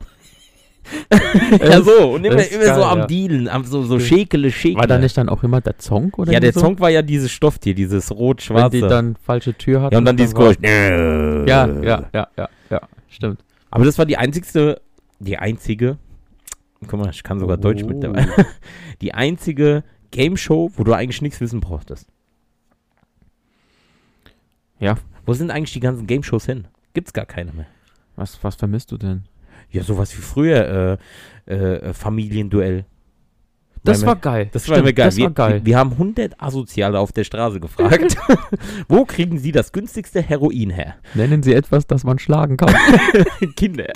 ja, 1.59 1.81
so, 1.81 2.13
und 2.13 2.25
immer, 2.25 2.35
immer 2.35 2.63
so 2.63 2.81
geil, 2.81 2.83
am 2.83 2.99
ja. 2.99 3.05
Dealen, 3.07 3.47
am 3.47 3.63
so, 3.65 3.83
so 3.83 3.99
Stimmt. 3.99 4.19
schäkele, 4.19 4.51
schäkele. 4.51 4.79
War 4.79 4.87
da 4.87 4.97
nicht 4.97 5.17
dann 5.17 5.29
auch 5.29 5.43
immer 5.43 5.61
der 5.61 5.77
Zong 5.77 6.13
oder 6.15 6.31
ja, 6.31 6.39
der 6.39 6.53
so? 6.53 6.61
Song 6.61 6.79
war 6.79 6.89
ja 6.89 7.01
dieses 7.01 7.31
Stofftier, 7.31 7.73
dieses 7.73 8.11
rot-schwarze. 8.11 8.77
die 8.77 8.81
dann 8.81 9.15
falsche 9.15 9.53
Tür 9.53 9.81
hatten. 9.81 9.93
Ja, 9.93 9.99
und 9.99 10.05
dann 10.05 10.17
dieses 10.17 10.35
war- 10.35 10.53
Geräusch. 10.55 11.47
Ja, 11.47 11.67
ja, 11.67 12.05
ja, 12.13 12.27
ja, 12.37 12.49
ja, 12.69 12.81
stimmt. 13.09 13.43
Aber 13.69 13.85
das 13.85 13.97
war 13.97 14.05
die 14.05 14.17
einzigste, 14.17 14.81
die 15.19 15.37
einzige, 15.37 15.97
guck 16.87 16.99
mal, 16.99 17.09
ich 17.09 17.23
kann 17.23 17.39
sogar 17.39 17.57
Deutsch 17.57 17.83
mit 17.83 18.03
dabei, 18.03 18.27
die 19.01 19.13
einzige 19.13 19.83
Game 20.11 20.37
Show, 20.37 20.71
wo 20.75 20.83
du 20.83 20.93
eigentlich 20.93 21.21
nichts 21.21 21.41
wissen 21.41 21.59
brauchtest. 21.59 22.07
Ja. 24.79 24.95
Wo 25.25 25.33
sind 25.33 25.51
eigentlich 25.51 25.73
die 25.73 25.79
ganzen 25.79 26.07
Game 26.07 26.23
Shows 26.23 26.45
hin? 26.45 26.67
Gibt's 26.93 27.11
gar 27.13 27.25
keine 27.25 27.51
mehr. 27.51 27.65
Was, 28.15 28.41
was 28.43 28.55
vermisst 28.55 28.91
du 28.91 28.97
denn? 28.97 29.23
Ja, 29.69 29.83
sowas 29.83 30.17
wie 30.17 30.21
früher, 30.21 30.99
äh, 31.47 31.53
äh, 31.53 31.93
Familienduell. 31.93 32.85
Das 33.83 34.05
war 34.05 34.15
geil. 34.15 34.49
Das 34.51 34.67
war 34.67 34.75
Stimmt, 34.75 34.87
immer 34.87 34.93
geil. 34.93 35.07
Das 35.07 35.17
wir, 35.17 35.23
war 35.25 35.31
geil. 35.31 35.53
Wir, 35.59 35.65
wir 35.65 35.77
haben 35.77 35.91
100 35.93 36.41
Asoziale 36.41 36.99
auf 36.99 37.11
der 37.11 37.23
Straße 37.23 37.59
gefragt. 37.59 38.17
Wo 38.87 39.05
kriegen 39.05 39.37
sie 39.39 39.51
das 39.51 39.71
günstigste 39.71 40.21
Heroin 40.21 40.69
her? 40.69 40.95
Nennen 41.13 41.43
Sie 41.43 41.53
etwas, 41.53 41.87
das 41.87 42.03
man 42.03 42.19
schlagen 42.19 42.57
kann. 42.57 42.73
Kinder. 43.55 43.87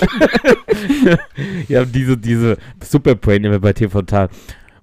ja, 1.67 1.86
diese, 1.86 2.17
diese 2.17 2.57
Superbrain 2.81 3.43
immer 3.43 3.60
bei 3.60 3.73
TV 3.73 3.99
Total. 4.01 4.29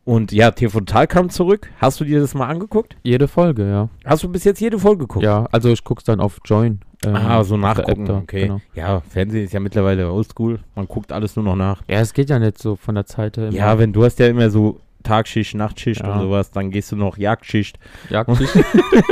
Und 0.09 0.33
ja, 0.33 0.51
TV 0.53 0.79
Total 0.79 1.07
kam 1.07 1.29
zurück. 1.29 1.68
Hast 1.77 2.01
du 2.01 2.05
dir 2.07 2.18
das 2.21 2.33
mal 2.33 2.47
angeguckt? 2.47 2.97
Jede 3.03 3.29
Folge, 3.29 3.68
ja. 3.68 3.88
Hast 4.07 4.23
du 4.23 4.31
bis 4.31 4.42
jetzt 4.44 4.59
jede 4.59 4.79
Folge 4.79 5.01
geguckt? 5.01 5.23
Ja, 5.23 5.47
also 5.53 5.68
ich 5.71 5.85
guck's 5.85 6.05
dann 6.05 6.18
auf 6.21 6.38
Join. 6.47 6.81
ähm, 7.05 7.14
Ah, 7.14 7.44
so 7.44 7.59
nachgucken, 7.59 8.07
App 8.07 8.23
okay. 8.23 8.42
Genau. 8.47 8.61
Ja, 8.75 9.03
Fernsehen 9.03 9.44
ist 9.44 9.53
ja 9.53 9.61
mittlerweile 9.61 10.11
oldschool. 10.11 10.61
Man 10.75 10.88
guckt 10.88 11.12
alles 11.12 11.37
nur 11.37 11.44
noch 11.44 11.57
nach. 11.57 11.83
Ja, 11.90 12.01
es 12.01 12.14
geht 12.14 12.31
ja 12.31 12.38
nicht 12.38 12.57
so 12.57 12.75
von 12.77 12.94
der 12.94 13.05
Zeit 13.05 13.37
her. 13.37 13.51
Ja, 13.51 13.79
wenn 13.79 13.92
du 13.92 14.03
hast 14.03 14.18
ja 14.18 14.29
immer 14.29 14.49
so 14.49 14.81
Tagschicht, 15.03 15.55
Nachtschicht 15.55 16.01
Ja. 16.03 16.14
und 16.14 16.21
sowas, 16.23 16.51
dann 16.53 16.71
gehst 16.71 16.90
du 16.90 16.97
noch 16.97 17.18
Jagdschicht. 17.18 17.79
Jagdtisch. 18.09 18.49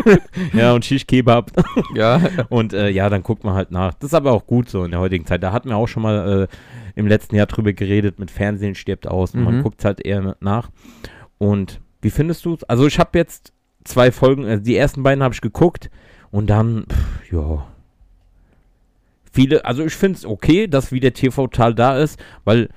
ja, 0.54 0.72
und 0.72 0.84
Schichtkebab. 0.86 1.50
ja, 1.94 2.20
Und 2.48 2.72
äh, 2.72 2.88
ja, 2.88 3.10
dann 3.10 3.22
guckt 3.22 3.44
man 3.44 3.52
halt 3.54 3.70
nach. 3.70 3.92
Das 3.94 4.08
ist 4.10 4.14
aber 4.14 4.32
auch 4.32 4.46
gut 4.46 4.70
so 4.70 4.82
in 4.84 4.92
der 4.92 5.00
heutigen 5.00 5.26
Zeit. 5.26 5.42
Da 5.42 5.52
hatten 5.52 5.68
wir 5.68 5.76
auch 5.76 5.88
schon 5.88 6.02
mal 6.02 6.48
äh, 6.48 6.85
im 6.96 7.06
letzten 7.06 7.36
Jahr 7.36 7.46
drüber 7.46 7.72
geredet, 7.72 8.18
mit 8.18 8.30
Fernsehen 8.32 8.74
stirbt 8.74 9.06
aus 9.06 9.34
und 9.34 9.44
man 9.44 9.58
Mhm. 9.58 9.62
guckt 9.62 9.84
halt 9.84 10.04
eher 10.04 10.36
nach. 10.40 10.70
Und 11.38 11.80
wie 12.02 12.10
findest 12.10 12.44
du 12.44 12.54
es? 12.54 12.64
Also 12.64 12.86
ich 12.86 12.98
habe 12.98 13.16
jetzt 13.18 13.52
zwei 13.84 14.10
Folgen, 14.10 14.44
äh, 14.44 14.60
die 14.60 14.76
ersten 14.76 15.02
beiden 15.04 15.22
habe 15.22 15.34
ich 15.34 15.40
geguckt 15.40 15.90
und 16.32 16.48
dann, 16.50 16.86
pff, 16.90 17.32
ja. 17.32 17.66
Viele, 19.32 19.64
also 19.64 19.84
ich 19.84 19.94
finde 19.94 20.16
es 20.18 20.24
okay, 20.24 20.66
dass 20.66 20.92
wieder 20.92 21.12
TV-Tal 21.12 21.74
da 21.74 21.98
ist, 21.98 22.18
weil 22.44 22.70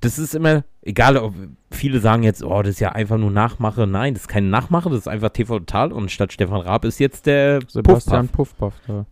das 0.00 0.18
ist 0.18 0.34
immer, 0.34 0.62
egal, 0.82 1.16
ob 1.16 1.34
viele 1.72 1.98
sagen 1.98 2.22
jetzt, 2.22 2.44
oh, 2.44 2.62
das 2.62 2.74
ist 2.74 2.80
ja 2.80 2.92
einfach 2.92 3.16
nur 3.18 3.30
Nachmache. 3.32 3.86
Nein, 3.86 4.14
das 4.14 4.24
ist 4.24 4.28
keine 4.28 4.46
Nachmache, 4.46 4.90
das 4.90 5.00
ist 5.00 5.08
einfach 5.08 5.30
TV-Tal 5.30 5.92
und 5.92 6.10
statt 6.12 6.32
Stefan 6.32 6.60
Raab 6.60 6.84
ist 6.84 7.00
jetzt 7.00 7.26
der 7.26 7.60
Sebastian 7.66 8.28
Puffpuff. 8.28 8.74
Puffpuff 8.76 8.80
da. 8.86 9.06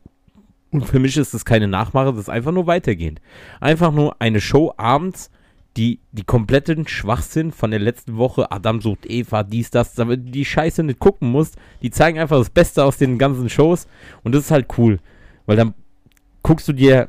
Und 0.72 0.86
für 0.86 0.98
mich 0.98 1.16
ist 1.18 1.34
das 1.34 1.44
keine 1.44 1.68
Nachmache, 1.68 2.10
das 2.12 2.22
ist 2.22 2.28
einfach 2.30 2.50
nur 2.50 2.66
weitergehend. 2.66 3.20
Einfach 3.60 3.92
nur 3.92 4.16
eine 4.20 4.40
Show 4.40 4.72
abends, 4.78 5.30
die 5.76 6.00
die 6.12 6.24
kompletten 6.24 6.88
Schwachsinn 6.88 7.52
von 7.52 7.70
der 7.70 7.80
letzten 7.80 8.16
Woche, 8.16 8.50
Adam 8.50 8.80
sucht 8.80 9.06
Eva, 9.06 9.42
dies, 9.42 9.70
das, 9.70 9.94
damit 9.94 10.26
du 10.26 10.30
die 10.30 10.44
Scheiße 10.44 10.82
nicht 10.82 10.98
gucken 10.98 11.30
musst. 11.30 11.56
Die 11.82 11.90
zeigen 11.90 12.18
einfach 12.18 12.38
das 12.38 12.50
Beste 12.50 12.84
aus 12.84 12.96
den 12.96 13.18
ganzen 13.18 13.48
Shows 13.48 13.86
und 14.22 14.34
das 14.34 14.44
ist 14.44 14.50
halt 14.50 14.66
cool. 14.78 14.98
Weil 15.44 15.56
dann 15.56 15.74
guckst 16.42 16.66
du 16.68 16.72
dir, 16.72 17.08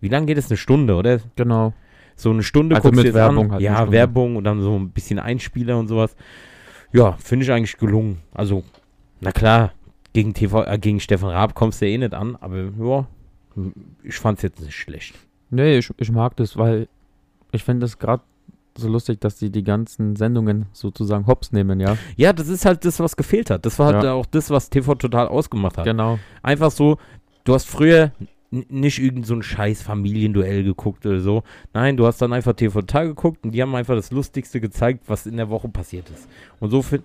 wie 0.00 0.08
lange 0.08 0.26
geht 0.26 0.38
es? 0.38 0.48
Eine 0.48 0.56
Stunde, 0.56 0.94
oder? 0.94 1.18
Genau. 1.36 1.74
So 2.16 2.30
eine 2.30 2.42
Stunde 2.42 2.76
Also 2.76 2.90
guckst 2.90 3.04
mit 3.04 3.14
Werbung 3.14 3.46
an. 3.46 3.52
halt 3.52 3.60
Ja. 3.62 3.90
Werbung 3.90 4.36
und 4.36 4.44
dann 4.44 4.60
so 4.60 4.78
ein 4.78 4.90
bisschen 4.90 5.18
Einspieler 5.18 5.78
und 5.78 5.88
sowas. 5.88 6.14
Ja, 6.92 7.12
finde 7.12 7.44
ich 7.44 7.52
eigentlich 7.52 7.76
gelungen. 7.76 8.18
Also, 8.34 8.64
na 9.20 9.32
klar, 9.32 9.72
gegen, 10.12 10.34
TV, 10.34 10.64
äh, 10.64 10.78
gegen 10.78 11.00
Stefan 11.00 11.30
Raab 11.30 11.54
kommst 11.54 11.80
du 11.80 11.86
eh 11.86 11.96
nicht 11.98 12.14
an, 12.14 12.36
aber 12.40 12.70
ja, 12.78 13.06
ich 14.02 14.16
fand 14.16 14.38
es 14.38 14.42
jetzt 14.42 14.60
nicht 14.60 14.74
schlecht. 14.76 15.14
Nee, 15.50 15.78
ich, 15.78 15.90
ich 15.98 16.10
mag 16.10 16.36
das, 16.36 16.56
weil 16.56 16.88
ich 17.52 17.64
finde 17.64 17.86
es 17.86 17.98
gerade 17.98 18.22
so 18.76 18.88
lustig, 18.88 19.20
dass 19.20 19.36
die 19.36 19.50
die 19.50 19.64
ganzen 19.64 20.14
Sendungen 20.16 20.66
sozusagen 20.72 21.26
hops 21.26 21.52
nehmen, 21.52 21.80
ja. 21.80 21.96
Ja, 22.16 22.32
das 22.32 22.48
ist 22.48 22.64
halt 22.64 22.84
das, 22.84 23.00
was 23.00 23.16
gefehlt 23.16 23.50
hat. 23.50 23.66
Das 23.66 23.78
war 23.78 23.92
halt 23.92 24.04
Ja. 24.04 24.12
auch 24.14 24.26
das, 24.26 24.48
was 24.50 24.70
TV 24.70 24.94
total 24.94 25.26
ausgemacht 25.28 25.76
hat. 25.76 25.84
Genau. 25.84 26.18
Einfach 26.42 26.70
so, 26.70 26.96
du 27.44 27.54
hast 27.54 27.66
früher 27.66 28.12
nicht 28.52 28.98
irgend 29.00 29.26
so 29.26 29.34
ein 29.34 29.42
scheiß 29.42 29.82
Familienduell 29.82 30.64
geguckt 30.64 31.04
oder 31.06 31.20
so. 31.20 31.42
Nein, 31.72 31.96
du 31.96 32.06
hast 32.06 32.22
dann 32.22 32.32
einfach 32.32 32.52
TV 32.54 32.80
Total 32.80 33.08
geguckt 33.08 33.44
und 33.44 33.52
die 33.52 33.60
haben 33.62 33.74
einfach 33.74 33.94
das 33.94 34.10
Lustigste 34.12 34.60
gezeigt, 34.60 35.04
was 35.08 35.26
in 35.26 35.36
der 35.36 35.50
Woche 35.50 35.68
passiert 35.68 36.08
ist. 36.10 36.28
Und 36.60 36.70
so 36.70 36.82
für, 36.82 37.00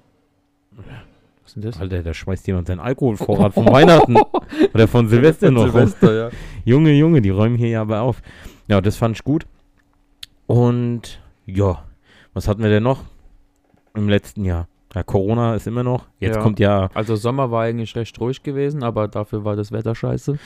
Was 1.46 1.52
ist 1.52 1.56
denn 1.56 1.64
das? 1.72 1.80
Alter, 1.80 2.04
da 2.04 2.14
schmeißt 2.14 2.46
jemand 2.48 2.68
seinen 2.68 2.80
Alkoholvorrat 2.82 3.54
von 3.54 3.68
Weihnachten 3.68 4.18
oder 4.74 4.88
von 4.88 5.08
Silvester 5.08 5.52
noch. 5.52 5.66
Silvester, 5.72 6.14
ja. 6.14 6.30
Junge, 6.66 6.92
Junge, 6.92 7.22
die 7.22 7.30
räumen 7.30 7.56
hier 7.56 7.70
ja 7.70 7.82
aber 7.82 8.02
auf. 8.02 8.22
Ja, 8.68 8.82
das 8.82 8.98
fand 8.98 9.16
ich 9.16 9.24
gut. 9.24 9.46
Und 10.48 11.20
ja, 11.46 11.84
was 12.34 12.48
hatten 12.48 12.62
wir 12.64 12.70
denn 12.70 12.84
noch 12.84 13.04
im 13.96 14.10
letzten 14.10 14.44
Jahr? 14.44 14.68
Ja, 14.94 15.04
Corona 15.04 15.56
ist 15.56 15.68
immer 15.68 15.84
noch. 15.84 16.06
Jetzt 16.20 16.38
Ja. 16.38 16.42
kommt 16.42 16.60
ja, 16.60 16.90
Also 16.94 17.16
Sommer 17.16 17.52
war 17.52 17.64
eigentlich 17.64 17.96
recht 17.96 18.20
ruhig 18.20 18.42
gewesen, 18.44 18.82
aber 18.84 19.08
dafür 19.08 19.44
war 19.44 19.56
das 19.56 19.72
Wetter 19.72 19.94
scheiße. 19.96 20.38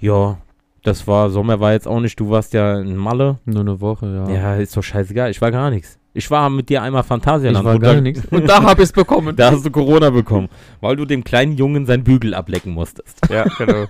ja, 0.00 0.38
das 0.84 1.08
war, 1.08 1.30
Sommer 1.30 1.58
war 1.58 1.72
jetzt 1.72 1.88
auch 1.88 1.98
nicht, 1.98 2.20
du 2.20 2.30
warst 2.30 2.52
ja 2.54 2.78
in 2.78 2.94
Malle. 2.96 3.38
Nur 3.44 3.62
eine 3.62 3.80
Woche, 3.80 4.06
ja. 4.28 4.30
Ja, 4.32 4.56
ist 4.56 4.76
doch 4.76 4.84
scheißegal. 4.84 5.30
Ich 5.32 5.40
war 5.40 5.50
gar 5.50 5.68
nichts. 5.70 5.98
Ich 6.16 6.30
war 6.30 6.48
mit 6.48 6.68
dir 6.70 6.82
einmal 6.82 7.02
ich 7.02 7.06
Phantasialand. 7.06 7.64
war 7.64 7.74
und 7.74 7.80
gar 7.80 7.94
da- 7.94 8.00
nichts. 8.00 8.24
Und 8.30 8.48
da 8.48 8.62
habe 8.62 8.82
ich 8.82 8.88
es 8.88 8.92
bekommen. 8.92 9.36
Da 9.36 9.50
hast 9.50 9.64
du 9.66 9.70
Corona 9.70 10.10
bekommen, 10.10 10.48
weil 10.80 10.96
du 10.96 11.04
dem 11.04 11.22
kleinen 11.22 11.52
Jungen 11.56 11.84
sein 11.86 12.02
Bügel 12.04 12.34
ablecken 12.34 12.72
musstest. 12.72 13.20
ja, 13.30 13.44
genau. 13.58 13.86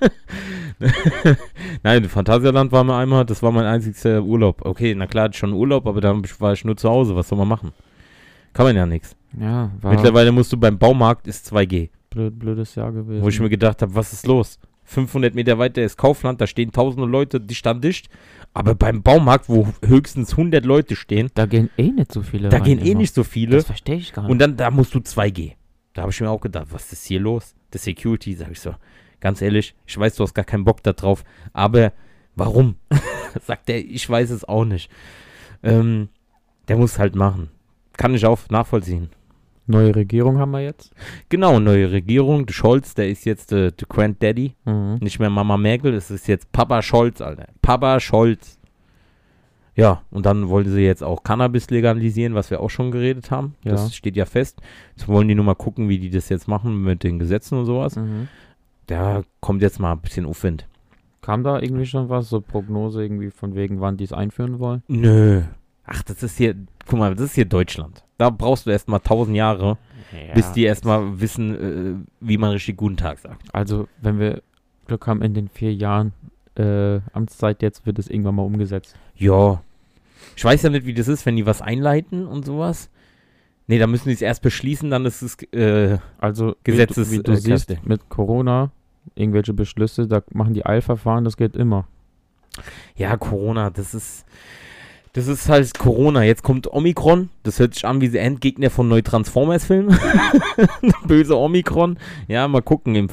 Nein, 1.83 2.05
Phantasialand 2.05 2.73
war 2.73 2.85
mir 2.85 2.97
einmal, 2.97 3.25
das 3.25 3.43
war 3.43 3.53
mein 3.53 3.65
einzigster 3.65 4.23
Urlaub. 4.23 4.65
Okay, 4.65 4.95
na 4.95 5.07
klar, 5.07 5.25
hatte 5.25 5.33
ich 5.35 5.39
schon 5.39 5.53
Urlaub, 5.53 5.87
aber 5.87 6.01
dann 6.01 6.23
war 6.39 6.53
ich 6.53 6.65
nur 6.65 6.77
zu 6.77 6.89
Hause. 6.89 7.15
Was 7.17 7.29
soll 7.29 7.39
man 7.39 7.49
machen? 7.49 7.73
Kann 8.53 8.67
man 8.67 8.77
ja 8.77 8.87
nichts. 8.87 9.15
Ja, 9.39 9.71
war 9.81 9.93
Mittlerweile 9.93 10.33
musst 10.33 10.53
du 10.53 10.57
beim 10.57 10.79
Baumarkt 10.79 11.27
ist 11.29 11.53
2G. 11.53 11.91
blöd, 12.11 12.39
blödes 12.39 12.75
Jahr 12.75 12.91
gewesen. 12.93 13.23
Wo 13.23 13.29
ich 13.29 13.39
mir 13.41 13.51
gedacht 13.51 13.83
habe, 13.83 13.95
was 13.95 14.13
ist 14.13 14.27
los? 14.27 14.59
500 14.85 15.35
Meter 15.35 15.59
weiter 15.59 15.83
ist 15.83 15.97
Kaufland, 15.97 16.41
da 16.41 16.47
stehen 16.47 16.71
tausende 16.73 17.07
Leute 17.09 17.41
dicht 17.41 17.67
an 17.67 17.81
dicht. 17.81 18.09
Aber 18.57 18.75
beim 18.75 19.03
Baumarkt, 19.03 19.51
wo 19.51 19.69
höchstens 19.85 20.31
100 20.31 20.65
Leute 20.65 20.97
stehen, 20.97 21.31
da 21.35 21.45
gehen 21.45 21.69
eh 21.77 21.91
nicht 21.91 22.11
so 22.11 22.23
viele 22.23 22.49
da 22.49 22.59
gehen 22.59 22.79
eh 22.79 22.93
immer. 22.93 23.01
nicht 23.01 23.13
so 23.13 23.23
viele. 23.23 23.57
Das 23.57 23.67
verstehe 23.67 23.97
ich 23.97 24.15
gar 24.15 24.23
nicht. 24.23 24.31
Und 24.31 24.39
dann, 24.39 24.57
da 24.57 24.71
musst 24.71 24.95
du 24.95 24.99
2G. 24.99 25.53
Da 25.93 26.01
habe 26.01 26.11
ich 26.11 26.19
mir 26.23 26.31
auch 26.31 26.41
gedacht, 26.41 26.69
was 26.71 26.91
ist 26.91 27.05
hier 27.05 27.21
los? 27.21 27.55
Der 27.75 27.81
Security, 27.81 28.33
sag 28.33 28.51
ich 28.53 28.61
so. 28.61 28.75
Ganz 29.21 29.43
ehrlich, 29.43 29.75
ich 29.85 29.99
weiß, 29.99 30.15
du 30.15 30.23
hast 30.23 30.33
gar 30.33 30.47
keinen 30.47 30.65
Bock 30.65 30.83
da 30.83 30.95
drauf. 30.95 31.23
Aber 31.53 31.93
warum? 32.35 32.77
Sagt 33.43 33.69
er, 33.69 33.77
ich 33.77 34.09
weiß 34.09 34.31
es 34.31 34.47
auch 34.47 34.65
nicht. 34.65 34.91
Ähm, 35.63 36.09
der 36.69 36.79
muss 36.79 36.99
halt 36.99 37.15
machen. 37.15 37.51
Kann 37.99 38.15
ich 38.15 38.25
auch 38.25 38.39
nachvollziehen. 38.49 39.11
Neue 39.67 39.95
Regierung 39.95 40.39
haben 40.39 40.53
wir 40.53 40.61
jetzt. 40.61 40.93
Genau, 41.29 41.59
neue 41.59 41.91
Regierung. 41.91 42.49
Scholz, 42.49 42.95
der 42.95 43.09
ist 43.09 43.25
jetzt 43.25 43.53
äh, 43.53 43.73
der 43.73 43.89
Granddaddy. 43.89 44.55
Mhm. 44.65 44.99
Nicht 45.01 45.19
mehr 45.19 45.31
Mama 45.31 45.57
Merkel, 45.57 45.95
es 45.95 46.11
ist 46.11 46.29
jetzt 46.29 46.53
Papa 46.53 46.83
Scholz, 46.83 47.21
Alter. 47.21 47.49
Papa 47.63 47.99
Scholz. 47.99 48.59
Ja, 49.75 50.03
und 50.11 50.25
dann 50.25 50.49
wollen 50.49 50.71
sie 50.71 50.81
jetzt 50.81 51.03
auch 51.05 51.23
Cannabis 51.23 51.69
legalisieren, 51.69 52.35
was 52.35 52.51
wir 52.51 52.61
auch 52.61 52.71
schon 52.71 52.91
geredet 52.91 53.31
haben. 53.31 53.57
Ja. 53.63 53.73
Das 53.73 53.95
steht 53.95 54.17
ja 54.17 54.25
fest. 54.25 54.61
Jetzt 54.97 55.07
wollen 55.07 55.29
die 55.29 55.35
nur 55.35 55.45
mal 55.45 55.55
gucken, 55.55 55.89
wie 55.91 55.99
die 55.99 56.09
das 56.09 56.31
jetzt 56.31 56.49
machen 56.49 56.83
mit 56.83 57.05
den 57.05 57.19
Gesetzen 57.19 57.59
und 57.59 57.67
sowas. 57.67 57.97
Mhm. 57.97 58.29
Da 58.87 59.23
kommt 59.41 59.61
jetzt 59.63 59.79
mal 59.79 59.93
ein 59.93 60.01
bisschen 60.01 60.25
Aufwind. 60.25 60.67
Kam 61.21 61.43
da 61.43 61.61
irgendwie 61.61 61.87
schon 61.87 62.09
was, 62.09 62.31
so 62.31 62.41
Prognose 62.41 63.03
irgendwie 63.03 63.31
von 63.31 63.55
wegen, 63.55 63.81
wann 63.81 63.97
die 63.97 64.05
es 64.05 64.13
einführen 64.13 64.61
wollen? 64.61 64.83
Nö. 64.89 65.43
Ach, 65.85 66.03
das 66.05 66.23
ist 66.23 66.39
hier, 66.39 66.55
guck 66.87 66.99
mal, 66.99 67.15
das 67.15 67.27
ist 67.27 67.35
hier 67.35 67.45
Deutschland. 67.45 68.06
Da 68.19 68.31
brauchst 68.31 68.67
du 68.67 68.71
erstmal 68.71 69.01
tausend 69.01 69.37
Jahre, 69.37 69.77
bis 70.35 70.51
die 70.53 70.65
erstmal 70.65 71.21
wissen, 71.21 72.05
äh, 72.05 72.07
wie 72.21 72.39
man 72.39 72.51
richtig 72.53 72.77
guten 72.77 72.97
Tag 72.97 73.19
sagt. 73.19 73.43
Also, 73.53 73.89
wenn 74.01 74.19
wir 74.19 74.43
Glück 74.87 75.07
haben 75.07 75.21
in 75.23 75.35
den 75.35 75.49
vier 75.49 75.75
Jahren 75.75 76.13
äh, 76.57 77.01
Amtszeit 77.13 77.61
jetzt, 77.63 77.85
wird 77.85 77.99
es 77.99 78.09
irgendwann 78.09 78.37
mal 78.37 78.43
umgesetzt. 78.45 78.97
Ja. 79.17 79.63
Ich 80.35 80.45
weiß 80.45 80.63
ja 80.63 80.71
nicht, 80.71 80.87
wie 80.87 80.95
das 80.95 81.09
ist, 81.09 81.27
wenn 81.27 81.37
die 81.37 81.45
was 81.45 81.61
einleiten 81.61 82.27
und 82.27 82.47
sowas. 82.47 82.89
Nee, 83.67 83.79
da 83.79 83.87
müssen 83.87 84.09
die 84.09 84.15
es 84.15 84.23
erst 84.23 84.43
beschließen, 84.43 84.91
dann 84.91 85.05
ist 85.05 85.21
es, 85.23 85.37
äh, 85.53 85.99
Also, 86.19 86.55
Gesetzes- 86.65 87.11
wie 87.11 87.17
du, 87.17 87.21
wie 87.21 87.23
du 87.25 87.33
äh, 87.33 87.37
siehst, 87.37 87.67
Kräfte. 87.67 87.87
mit 87.89 88.09
Corona, 88.09 88.71
irgendwelche 89.17 89.53
Beschlüsse, 89.53 90.07
da 90.07 90.23
machen 90.33 90.55
die 90.55 90.65
Eilverfahren, 90.65 91.25
das 91.25 91.37
geht 91.37 91.57
immer. 91.57 91.87
ja, 92.97 93.17
Corona, 93.19 93.69
das 93.71 93.93
ist, 93.93 94.25
das 95.17 95.29
ist 95.29 95.49
halt 95.49 95.79
Corona. 95.79 96.25
Jetzt 96.25 96.43
kommt 96.43 96.71
Omikron, 96.71 97.31
das 97.43 97.59
hört 97.59 97.73
sich 97.73 97.87
an 97.87 98.03
wie 98.03 98.11
der 98.11 98.23
Endgegner 98.23 98.69
von 98.69 98.87
Neu-Transformers-Film. 98.89 99.97
Böse 101.07 101.39
Omikron. 101.39 101.97
Ja, 102.29 102.47
mal 102.49 102.61
gucken, 102.61 102.95
im 102.95 103.09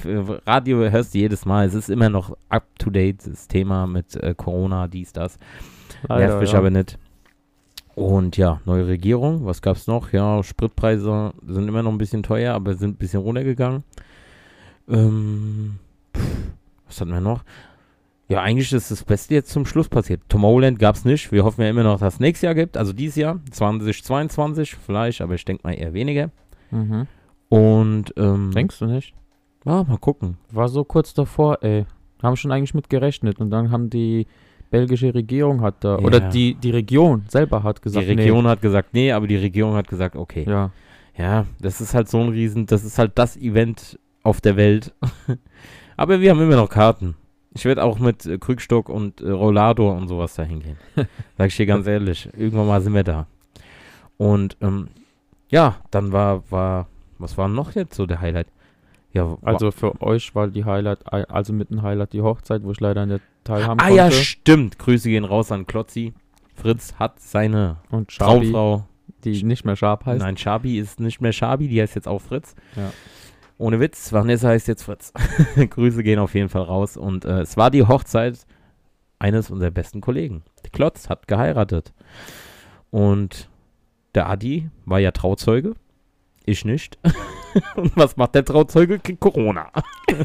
Radio 0.46 0.80
hörst 0.92 1.14
du 1.14 1.20
jedes 1.20 1.46
Mal, 1.46 1.66
es 1.66 1.74
ist 1.74 1.90
immer 1.90 2.10
noch 2.10 2.36
up-to-date, 2.50 3.26
das 3.26 3.48
Thema 3.48 3.88
mit 3.88 4.18
äh, 4.18 4.36
Corona, 4.36 4.90
dies, 4.90 5.14
das. 5.14 5.38
Nervt 6.10 6.42
mich 6.42 6.52
ja. 6.52 6.58
aber 6.58 6.72
nicht. 6.72 6.98
Und 7.96 8.36
ja, 8.36 8.60
neue 8.66 8.86
Regierung, 8.86 9.46
was 9.46 9.62
gab's 9.62 9.88
noch? 9.88 10.12
Ja, 10.12 10.44
Spritpreise 10.44 11.32
sind 11.48 11.70
immer 11.70 11.84
noch 11.84 11.92
ein 11.92 11.98
bisschen 11.98 12.22
teuer, 12.22 12.54
aber 12.54 12.74
sind 12.74 12.96
ein 12.96 12.98
bisschen 12.98 13.22
runtergegangen. 13.22 13.86
Ähm, 14.90 15.76
pff, 16.14 16.22
was 16.86 17.00
hatten 17.00 17.12
wir 17.12 17.22
noch? 17.22 17.46
Ja, 18.30 18.42
eigentlich 18.42 18.72
ist 18.72 18.90
das 18.90 19.04
Beste 19.04 19.34
jetzt 19.36 19.50
zum 19.52 19.66
Schluss 19.66 19.90
passiert. 19.90 20.22
Tomorrowland 20.30 20.80
gab's 20.80 21.04
nicht. 21.06 21.32
Wir 21.32 21.44
hoffen 21.44 21.62
ja 21.62 21.70
immer 21.70 21.84
noch, 21.84 22.00
dass 22.00 22.16
es 22.16 22.20
nächstes 22.20 22.44
Jahr 22.46 22.56
gibt, 22.56 22.78
also 22.78 22.94
dieses 22.94 23.16
Jahr, 23.16 23.40
2022 23.52 24.76
vielleicht, 24.76 25.22
aber 25.22 25.36
ich 25.36 25.46
denke 25.46 25.68
mal 25.68 25.74
eher 25.74 25.94
weniger. 25.94 26.32
Mhm. 26.72 27.08
Und 27.50 28.14
ähm, 28.18 28.52
Denkst 28.56 28.80
du 28.80 28.86
nicht? 28.86 29.14
ja, 29.66 29.84
mal 29.84 29.98
gucken. 29.98 30.38
War 30.52 30.68
so 30.70 30.84
kurz 30.84 31.14
davor, 31.14 31.60
ey. 31.62 31.86
Haben 32.22 32.36
schon 32.38 32.52
eigentlich 32.52 32.74
mit 32.74 32.90
gerechnet 32.90 33.40
und 33.40 33.50
dann 33.52 33.70
haben 33.72 33.90
die 33.90 34.28
belgische 34.72 35.14
Regierung 35.14 35.62
hat 35.62 35.84
da, 35.84 35.98
oder 36.00 36.20
Ja. 36.22 36.30
die, 36.30 36.56
die 36.56 36.72
Region 36.72 37.26
selber 37.28 37.62
hat 37.62 37.82
gesagt, 37.82 38.08
die 38.08 38.12
Region 38.14 38.48
hat 38.48 38.62
gesagt, 38.62 38.94
nee, 38.94 39.12
aber 39.12 39.28
die 39.28 39.36
Regierung 39.36 39.76
hat 39.76 39.88
gesagt, 39.88 40.16
okay. 40.16 40.44
nee. 40.48 40.52
Ja, 40.52 40.72
Ja, 41.16 41.46
das 41.62 41.80
ist 41.82 41.94
halt 41.94 42.10
so 42.10 42.20
ein 42.22 42.30
Riesen, 42.30 42.66
das 42.66 42.84
ist 42.84 42.98
halt 42.98 43.12
das 43.16 43.38
Event 43.38 44.00
auf 44.24 44.42
der 44.42 44.56
Welt. 44.56 44.94
Aber 45.98 46.22
wir 46.22 46.32
haben 46.32 46.42
immer 46.42 46.56
noch 46.56 46.70
Karten. 46.70 47.14
Ich 47.54 47.66
werde 47.66 47.84
auch 47.84 48.00
mit 48.00 48.26
äh, 48.26 48.38
Krückstock 48.38 48.90
und 48.90 49.22
äh, 49.22 49.30
Rollado 49.30 49.92
und 49.92 50.08
sowas 50.08 50.36
dahin 50.36 50.62
gehen. 50.62 50.78
Sag 51.38 51.48
ich 51.48 51.58
dir 51.58 51.66
ganz 51.66 51.86
ehrlich. 51.88 52.30
Irgendwann 52.36 52.68
mal 52.68 52.82
sind 52.82 52.94
wir 52.94 53.04
da. 53.04 53.28
Und 54.18 54.58
ähm, 54.62 54.90
ja, 55.50 55.78
dann 55.92 56.12
war, 56.12 56.50
war, 56.52 56.88
was 57.20 57.38
war 57.38 57.48
noch 57.48 57.76
jetzt 57.76 57.96
so 57.96 58.06
der 58.06 58.22
Highlight? 58.22 58.48
Ja, 59.12 59.38
also 59.44 59.70
für 59.70 60.02
euch 60.02 60.34
war 60.34 60.48
die 60.48 60.66
Highlight, 60.66 61.00
also 61.14 61.54
mit 61.54 61.70
dem 61.70 61.84
Highlight 61.84 62.14
die 62.14 62.22
Hochzeit, 62.22 62.64
wo 62.64 62.72
ich 62.72 62.80
leider 62.80 63.06
nicht 63.06 63.22
teilhaben 63.44 63.80
ah 63.80 63.84
konnte. 63.84 63.98
ja, 63.98 64.12
stimmt. 64.12 64.80
Grüße 64.80 65.08
gehen 65.08 65.24
raus 65.24 65.52
an 65.52 65.68
Klotzi. 65.68 66.14
Fritz 66.56 66.96
hat 66.98 67.20
seine 67.20 67.78
und 67.92 68.12
Schabi, 68.12 68.52
Traumfrau. 68.52 68.88
die 69.24 69.44
nicht 69.44 69.66
mehr 69.66 69.76
Sharp 69.76 70.08
heißt. 70.08 70.20
Nein, 70.20 70.38
Schabi 70.38 70.80
ist 70.80 71.00
nicht 71.00 71.22
mehr 71.22 71.34
Schabi, 71.34 71.68
die 71.68 71.80
heißt 71.80 71.94
jetzt 71.94 72.08
auch 72.08 72.22
Fritz. 72.22 72.56
Ja. 72.76 72.92
Ohne 73.58 73.80
Witz, 73.80 74.12
Vanessa 74.12 74.50
heißt 74.50 74.68
jetzt 74.68 74.84
Fritz. 74.84 75.14
Grüße 75.70 76.04
gehen 76.04 76.20
auf 76.20 76.34
jeden 76.34 76.50
Fall 76.50 76.64
raus. 76.64 76.98
Und 76.98 77.26
äh, 77.26 77.42
es 77.42 77.56
war 77.58 77.72
die 77.72 77.84
Hochzeit 77.88 78.40
eines 79.20 79.50
unserer 79.50 79.72
besten 79.72 80.02
Kollegen. 80.02 80.44
Klotz 80.72 81.10
hat 81.10 81.28
geheiratet. 81.28 81.94
Und 82.92 83.50
der 84.16 84.30
Adi 84.30 84.70
war 84.86 85.00
ja 85.00 85.12
Trauzeuge. 85.12 85.76
Ich 86.46 86.66
nicht. 86.66 86.98
Und 87.76 87.96
was 87.96 88.18
macht 88.18 88.36
der 88.36 88.44
Trauzeuge? 88.44 89.00
Kriegt 89.00 89.20
Corona. 89.20 89.72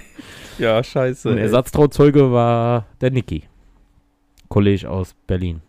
Ja, 0.58 0.82
scheiße. 0.82 1.30
Ein 1.30 1.38
Ersatztrauzeuge 1.38 2.32
war 2.32 2.86
der 3.00 3.12
Niki. 3.12 3.44
Kollege 4.48 4.90
aus 4.90 5.14
Berlin. 5.28 5.60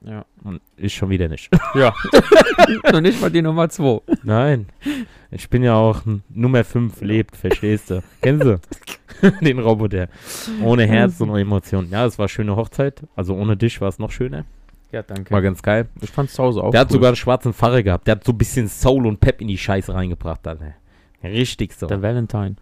Ja. 0.00 0.24
Und 0.42 0.62
ich 0.78 0.94
schon 0.94 1.10
wieder 1.10 1.28
nicht. 1.28 1.50
ja. 1.74 1.94
Noch 2.90 3.02
nicht 3.02 3.20
mal 3.20 3.30
die 3.30 3.42
Nummer 3.42 3.68
2. 3.68 4.00
Nein. 4.22 4.66
Ich 5.36 5.50
bin 5.50 5.64
ja 5.64 5.74
auch 5.74 6.02
Nummer 6.28 6.62
5 6.62 7.00
lebt, 7.00 7.36
verstehst 7.36 7.90
du? 7.90 8.02
Kennst 8.22 8.44
du? 8.44 8.60
Den 9.40 9.58
Roboter. 9.58 10.08
Ohne 10.62 10.86
Herz 10.86 11.20
und 11.20 11.34
Emotionen. 11.36 11.90
Ja, 11.90 12.06
es 12.06 12.18
war 12.18 12.24
eine 12.24 12.28
schöne 12.28 12.54
Hochzeit. 12.54 13.02
Also 13.16 13.34
ohne 13.34 13.56
dich 13.56 13.80
war 13.80 13.88
es 13.88 13.98
noch 13.98 14.12
schöner. 14.12 14.44
Ja, 14.92 15.02
danke. 15.02 15.32
War 15.32 15.42
ganz 15.42 15.60
geil. 15.60 15.88
Ich 16.00 16.10
fand's 16.10 16.34
zu 16.34 16.42
Hause 16.42 16.62
auch 16.62 16.70
Der 16.70 16.80
hat 16.80 16.88
cool. 16.90 16.92
sogar 16.94 17.08
einen 17.08 17.16
schwarzen 17.16 17.52
Pfarrer 17.52 17.82
gehabt. 17.82 18.06
Der 18.06 18.12
hat 18.12 18.24
so 18.24 18.30
ein 18.30 18.38
bisschen 18.38 18.68
Soul 18.68 19.06
und 19.06 19.18
Pep 19.18 19.40
in 19.40 19.48
die 19.48 19.58
Scheiße 19.58 19.92
reingebracht. 19.92 20.46
Alter. 20.46 20.74
Richtig 21.22 21.72
so. 21.72 21.86
Der 21.88 22.00
Valentine. 22.00 22.54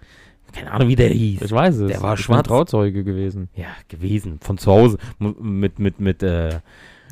Keine 0.55 0.71
Ahnung, 0.71 0.89
wie 0.89 0.97
der 0.97 1.11
hieß. 1.11 1.43
Ich 1.43 1.53
weiß 1.53 1.77
es. 1.77 1.93
Der 1.93 2.03
war 2.03 2.15
ich 2.15 2.21
schwarz. 2.21 2.47
Trauzeuge 2.47 3.05
gewesen. 3.05 3.49
Ja, 3.55 3.69
gewesen. 3.89 4.39
Von 4.41 4.57
zu 4.57 4.71
Hause. 4.73 4.99
Mit, 5.19 5.79
mit, 5.79 6.01
mit, 6.01 6.23
äh, 6.23 6.61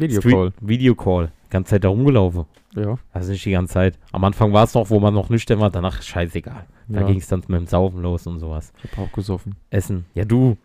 Videocall. 0.00 0.52
Videocall. 0.60 1.32
Ganze 1.50 1.70
Zeit 1.70 1.84
da 1.84 1.88
rumgelaufen. 1.88 2.44
Ja. 2.74 2.98
Also 3.12 3.32
nicht 3.32 3.44
die 3.44 3.50
ganze 3.50 3.74
Zeit. 3.74 3.98
Am 4.12 4.24
Anfang 4.24 4.52
war 4.52 4.64
es 4.64 4.74
noch, 4.74 4.90
wo 4.90 5.00
man 5.00 5.14
noch 5.14 5.28
nüchtern 5.28 5.60
war, 5.60 5.70
danach 5.70 6.00
scheißegal. 6.02 6.66
Da 6.88 7.00
ja. 7.00 7.06
ging 7.06 7.18
es 7.18 7.28
dann 7.28 7.40
mit 7.48 7.60
dem 7.60 7.66
Saufen 7.66 8.02
los 8.02 8.26
und 8.26 8.38
sowas. 8.38 8.72
Ich 8.82 8.92
hab 8.92 8.98
auch 8.98 9.12
gesoffen. 9.12 9.56
Essen. 9.70 10.06
Ja, 10.14 10.24
du. 10.24 10.56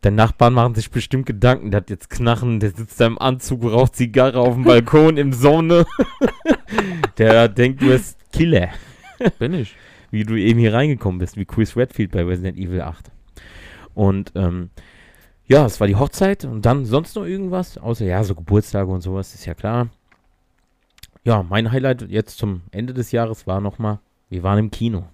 Deine 0.00 0.16
Nachbarn 0.16 0.52
machen 0.52 0.74
sich 0.74 0.90
bestimmt 0.90 1.26
Gedanken. 1.26 1.70
Der 1.70 1.78
hat 1.78 1.90
jetzt 1.90 2.10
Knarren, 2.10 2.58
der 2.58 2.70
sitzt 2.70 3.00
da 3.00 3.06
im 3.06 3.18
Anzug, 3.18 3.64
raucht 3.64 3.94
Zigarre 3.94 4.40
auf 4.40 4.54
dem 4.54 4.64
Balkon 4.64 5.16
im 5.16 5.32
Sonne. 5.32 5.86
der 7.18 7.48
denkt, 7.48 7.82
du 7.82 7.86
bist 7.86 8.18
Killer. 8.32 8.70
Bin 9.38 9.54
ich. 9.54 9.76
Wie 10.10 10.24
du 10.24 10.34
eben 10.34 10.58
hier 10.58 10.74
reingekommen 10.74 11.20
bist, 11.20 11.36
wie 11.36 11.44
Chris 11.44 11.76
Redfield 11.76 12.10
bei 12.10 12.24
Resident 12.24 12.58
Evil 12.58 12.80
8. 12.80 13.12
Und 13.94 14.32
ähm, 14.34 14.70
ja, 15.46 15.66
es 15.66 15.80
war 15.80 15.86
die 15.86 15.96
Hochzeit 15.96 16.44
und 16.44 16.64
dann 16.64 16.84
sonst 16.84 17.16
noch 17.16 17.24
irgendwas, 17.24 17.78
außer 17.78 18.04
ja, 18.04 18.22
so 18.24 18.34
Geburtstage 18.34 18.90
und 18.90 19.00
sowas, 19.00 19.34
ist 19.34 19.46
ja 19.46 19.54
klar. 19.54 19.88
Ja, 21.24 21.42
mein 21.42 21.70
Highlight 21.70 22.02
jetzt 22.10 22.38
zum 22.38 22.62
Ende 22.70 22.94
des 22.94 23.12
Jahres 23.12 23.46
war 23.46 23.60
nochmal, 23.60 23.98
wir 24.28 24.42
waren 24.42 24.58
im 24.58 24.70
Kino. 24.70 25.04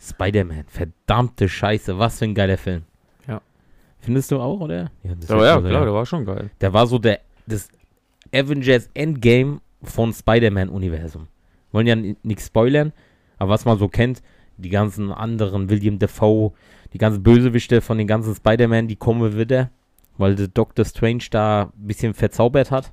Spider-Man, 0.00 0.64
verdammte 0.66 1.48
Scheiße, 1.48 1.98
was 1.98 2.18
für 2.18 2.24
ein 2.24 2.34
geiler 2.34 2.58
Film. 2.58 2.82
Ja. 3.28 3.40
Findest 4.00 4.32
du 4.32 4.40
auch, 4.40 4.60
oder? 4.60 4.90
Ja, 5.04 5.14
das 5.14 5.28
ja, 5.28 5.54
so, 5.54 5.68
klar, 5.68 5.84
der 5.84 5.94
war 5.94 6.06
schon 6.06 6.24
geil. 6.24 6.50
Der 6.60 6.72
war 6.72 6.86
so 6.86 6.98
der, 6.98 7.20
das 7.46 7.68
Avengers 8.34 8.88
Endgame 8.94 9.60
von 9.82 10.12
Spider-Man-Universum. 10.12 11.28
Wollen 11.70 11.86
ja 11.86 11.94
nichts 11.94 12.46
spoilern, 12.46 12.92
aber 13.38 13.50
was 13.50 13.64
man 13.64 13.78
so 13.78 13.88
kennt, 13.88 14.22
die 14.56 14.70
ganzen 14.70 15.12
anderen, 15.12 15.70
William 15.70 15.98
Defoe, 15.98 16.52
die 16.92 16.98
ganzen 16.98 17.22
Bösewichte 17.22 17.80
von 17.80 17.98
den 17.98 18.06
ganzen 18.06 18.34
Spider-Man, 18.34 18.88
die 18.88 18.96
kommen 18.96 19.36
wieder, 19.36 19.70
weil 20.18 20.34
der 20.34 20.48
Doctor 20.48 20.84
Strange 20.84 21.24
da 21.30 21.72
ein 21.76 21.86
bisschen 21.86 22.14
verzaubert 22.14 22.70
hat. 22.70 22.92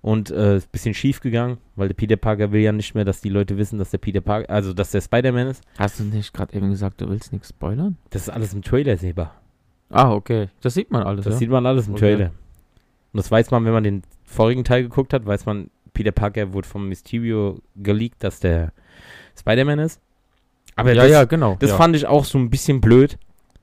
Und 0.00 0.32
äh, 0.32 0.56
ist 0.56 0.66
ein 0.66 0.70
bisschen 0.72 0.94
schief 0.94 1.20
gegangen, 1.20 1.58
weil 1.76 1.86
der 1.86 1.94
Peter 1.94 2.16
Parker 2.16 2.50
will 2.50 2.60
ja 2.60 2.72
nicht 2.72 2.96
mehr, 2.96 3.04
dass 3.04 3.20
die 3.20 3.28
Leute 3.28 3.56
wissen, 3.56 3.78
dass 3.78 3.90
der 3.92 3.98
Peter 3.98 4.20
Parker, 4.20 4.50
also 4.50 4.72
dass 4.72 4.90
der 4.90 5.00
Spider-Man 5.00 5.46
ist. 5.46 5.62
Hast 5.78 6.00
du 6.00 6.04
nicht 6.04 6.34
gerade 6.34 6.56
eben 6.56 6.70
gesagt, 6.70 7.00
du 7.00 7.08
willst 7.08 7.32
nichts 7.32 7.50
spoilern? 7.50 7.96
Das 8.10 8.22
ist 8.22 8.28
alles 8.28 8.52
im 8.52 8.62
Trailer 8.62 8.96
sehbar. 8.96 9.40
Ah, 9.90 10.10
okay. 10.12 10.48
Das 10.60 10.74
sieht 10.74 10.90
man 10.90 11.04
alles, 11.04 11.24
Das 11.24 11.34
ja? 11.34 11.38
sieht 11.38 11.50
man 11.50 11.64
alles 11.66 11.86
im 11.86 11.94
Okay. 11.94 12.16
Trailer. 12.16 12.26
Und 13.12 13.18
das 13.18 13.30
weiß 13.30 13.52
man, 13.52 13.64
wenn 13.64 13.72
man 13.74 13.84
den 13.84 14.02
vorigen 14.24 14.64
Teil 14.64 14.82
geguckt 14.82 15.12
hat, 15.12 15.24
weiß 15.24 15.46
man, 15.46 15.70
Peter 15.94 16.10
Parker 16.10 16.52
wurde 16.52 16.66
vom 16.66 16.88
Mysterio 16.88 17.60
geleakt, 17.76 18.24
dass 18.24 18.40
der 18.40 18.72
Spider-Man 19.38 19.78
ist. 19.78 20.00
Aber 20.76 20.92
ja, 20.92 21.02
das, 21.02 21.10
ja, 21.10 21.24
genau. 21.24 21.56
das 21.58 21.70
ja. 21.70 21.76
fand 21.76 21.96
ich 21.96 22.06
auch 22.06 22.24
so 22.24 22.38
ein 22.38 22.50
bisschen 22.50 22.80
blöd, 22.80 23.18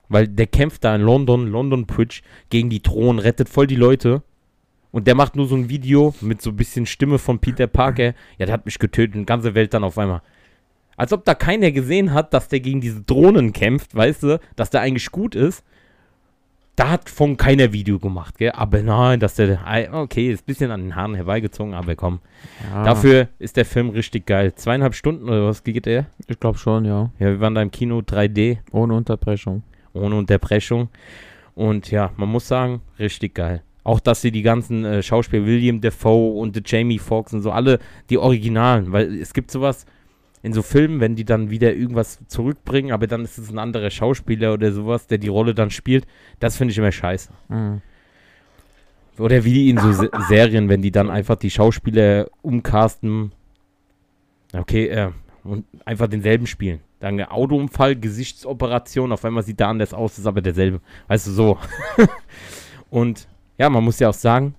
weil 0.08 0.28
der 0.28 0.46
kämpft 0.46 0.84
da 0.84 0.94
in 0.94 1.02
London, 1.02 1.46
London 1.46 1.86
Bridge, 1.86 2.22
gegen 2.50 2.70
die 2.70 2.82
Drohnen, 2.82 3.18
rettet 3.18 3.48
voll 3.48 3.66
die 3.66 3.76
Leute. 3.76 4.22
Und 4.92 5.06
der 5.06 5.14
macht 5.14 5.36
nur 5.36 5.46
so 5.46 5.54
ein 5.54 5.68
Video 5.68 6.14
mit 6.20 6.42
so 6.42 6.50
ein 6.50 6.56
bisschen 6.56 6.84
Stimme 6.84 7.18
von 7.18 7.38
Peter 7.38 7.68
Parker. 7.68 8.14
Ja, 8.38 8.46
der 8.46 8.52
hat 8.52 8.66
mich 8.66 8.78
getötet 8.78 9.14
und 9.14 9.20
die 9.20 9.26
ganze 9.26 9.54
Welt 9.54 9.72
dann 9.72 9.84
auf 9.84 9.98
einmal. 9.98 10.22
Als 10.96 11.12
ob 11.12 11.24
da 11.24 11.34
keiner 11.34 11.70
gesehen 11.70 12.12
hat, 12.12 12.34
dass 12.34 12.48
der 12.48 12.60
gegen 12.60 12.80
diese 12.80 13.00
Drohnen 13.02 13.52
kämpft, 13.52 13.94
weißt 13.94 14.22
du, 14.24 14.40
dass 14.56 14.70
der 14.70 14.80
eigentlich 14.80 15.10
gut 15.10 15.34
ist. 15.34 15.64
Da 16.76 16.88
hat 16.90 17.10
von 17.10 17.36
keiner 17.36 17.72
Video 17.72 17.98
gemacht, 17.98 18.38
gell? 18.38 18.52
Aber 18.52 18.80
nein, 18.80 19.20
dass 19.20 19.34
der, 19.34 19.58
okay, 19.92 20.30
ist 20.32 20.42
ein 20.42 20.46
bisschen 20.46 20.70
an 20.70 20.80
den 20.82 20.96
Haaren 20.96 21.14
herbeigezogen, 21.14 21.74
aber 21.74 21.94
komm. 21.94 22.20
ja, 22.72 22.84
Dafür 22.84 23.28
ist 23.38 23.56
der 23.58 23.66
Film 23.66 23.90
richtig 23.90 24.24
geil. 24.26 24.54
Zweieinhalb 24.54 24.94
Stunden 24.94 25.24
oder 25.28 25.46
was 25.46 25.62
geht 25.62 25.84
der? 25.84 26.06
Ich 26.26 26.40
glaube 26.40 26.56
schon, 26.58 26.84
ja. 26.86 27.10
Ja, 27.18 27.26
wir 27.26 27.40
waren 27.40 27.54
da 27.54 27.60
im 27.60 27.70
Kino 27.70 27.98
3D, 27.98 28.58
Ohne 28.72 28.94
Unterbrechung. 28.94 29.62
ohne 29.92 30.16
Unterbrechung. 30.16 30.88
Und 31.54 31.90
ja, 31.90 32.12
man 32.16 32.30
muss 32.30 32.48
sagen, 32.48 32.80
richtig 32.98 33.34
geil. 33.34 33.62
Auch, 33.84 34.00
dass 34.00 34.22
sie 34.22 34.30
die 34.30 34.42
ganzen 34.42 34.84
äh, 34.84 35.02
Schauspieler, 35.02 35.44
William 35.44 35.80
Defoe 35.80 36.38
und 36.38 36.58
Jamie 36.70 36.98
Foxx 36.98 37.34
und 37.34 37.42
so, 37.42 37.50
alle 37.50 37.78
die 38.08 38.16
Originalen, 38.18 38.92
weil 38.92 39.14
es 39.20 39.34
gibt 39.34 39.50
sowas 39.50 39.84
in 40.42 40.52
so 40.52 40.62
Filmen, 40.62 41.00
wenn 41.00 41.16
die 41.16 41.24
dann 41.24 41.50
wieder 41.50 41.74
irgendwas 41.74 42.18
zurückbringen, 42.26 42.92
aber 42.92 43.06
dann 43.06 43.22
ist 43.22 43.38
es 43.38 43.50
ein 43.50 43.58
anderer 43.58 43.90
Schauspieler 43.90 44.54
oder 44.54 44.72
sowas, 44.72 45.06
der 45.06 45.18
die 45.18 45.28
Rolle 45.28 45.54
dann 45.54 45.70
spielt, 45.70 46.06
das 46.38 46.56
finde 46.56 46.72
ich 46.72 46.78
immer 46.78 46.92
scheiße. 46.92 47.30
Mhm. 47.48 47.82
Oder 49.18 49.44
wie 49.44 49.68
in 49.68 49.76
so 49.76 49.92
Se 49.92 50.10
Serien, 50.28 50.68
wenn 50.70 50.80
die 50.80 50.90
dann 50.90 51.10
einfach 51.10 51.36
die 51.36 51.50
Schauspieler 51.50 52.30
umcasten, 52.40 53.32
okay, 54.54 54.86
äh, 54.86 55.10
und 55.44 55.64
einfach 55.84 56.08
denselben 56.08 56.46
spielen. 56.46 56.80
Dann 57.00 57.16
der 57.16 57.32
Autounfall, 57.32 57.96
Gesichtsoperation, 57.96 59.12
auf 59.12 59.24
einmal 59.24 59.42
sieht 59.42 59.60
der 59.60 59.68
anders 59.68 59.94
aus, 59.94 60.18
ist 60.18 60.26
aber 60.26 60.42
derselbe. 60.42 60.80
Weißt 61.08 61.26
du, 61.26 61.30
so. 61.30 61.58
und 62.90 63.26
ja, 63.58 63.68
man 63.70 63.84
muss 63.84 63.98
ja 63.98 64.08
auch 64.10 64.14
sagen, 64.14 64.54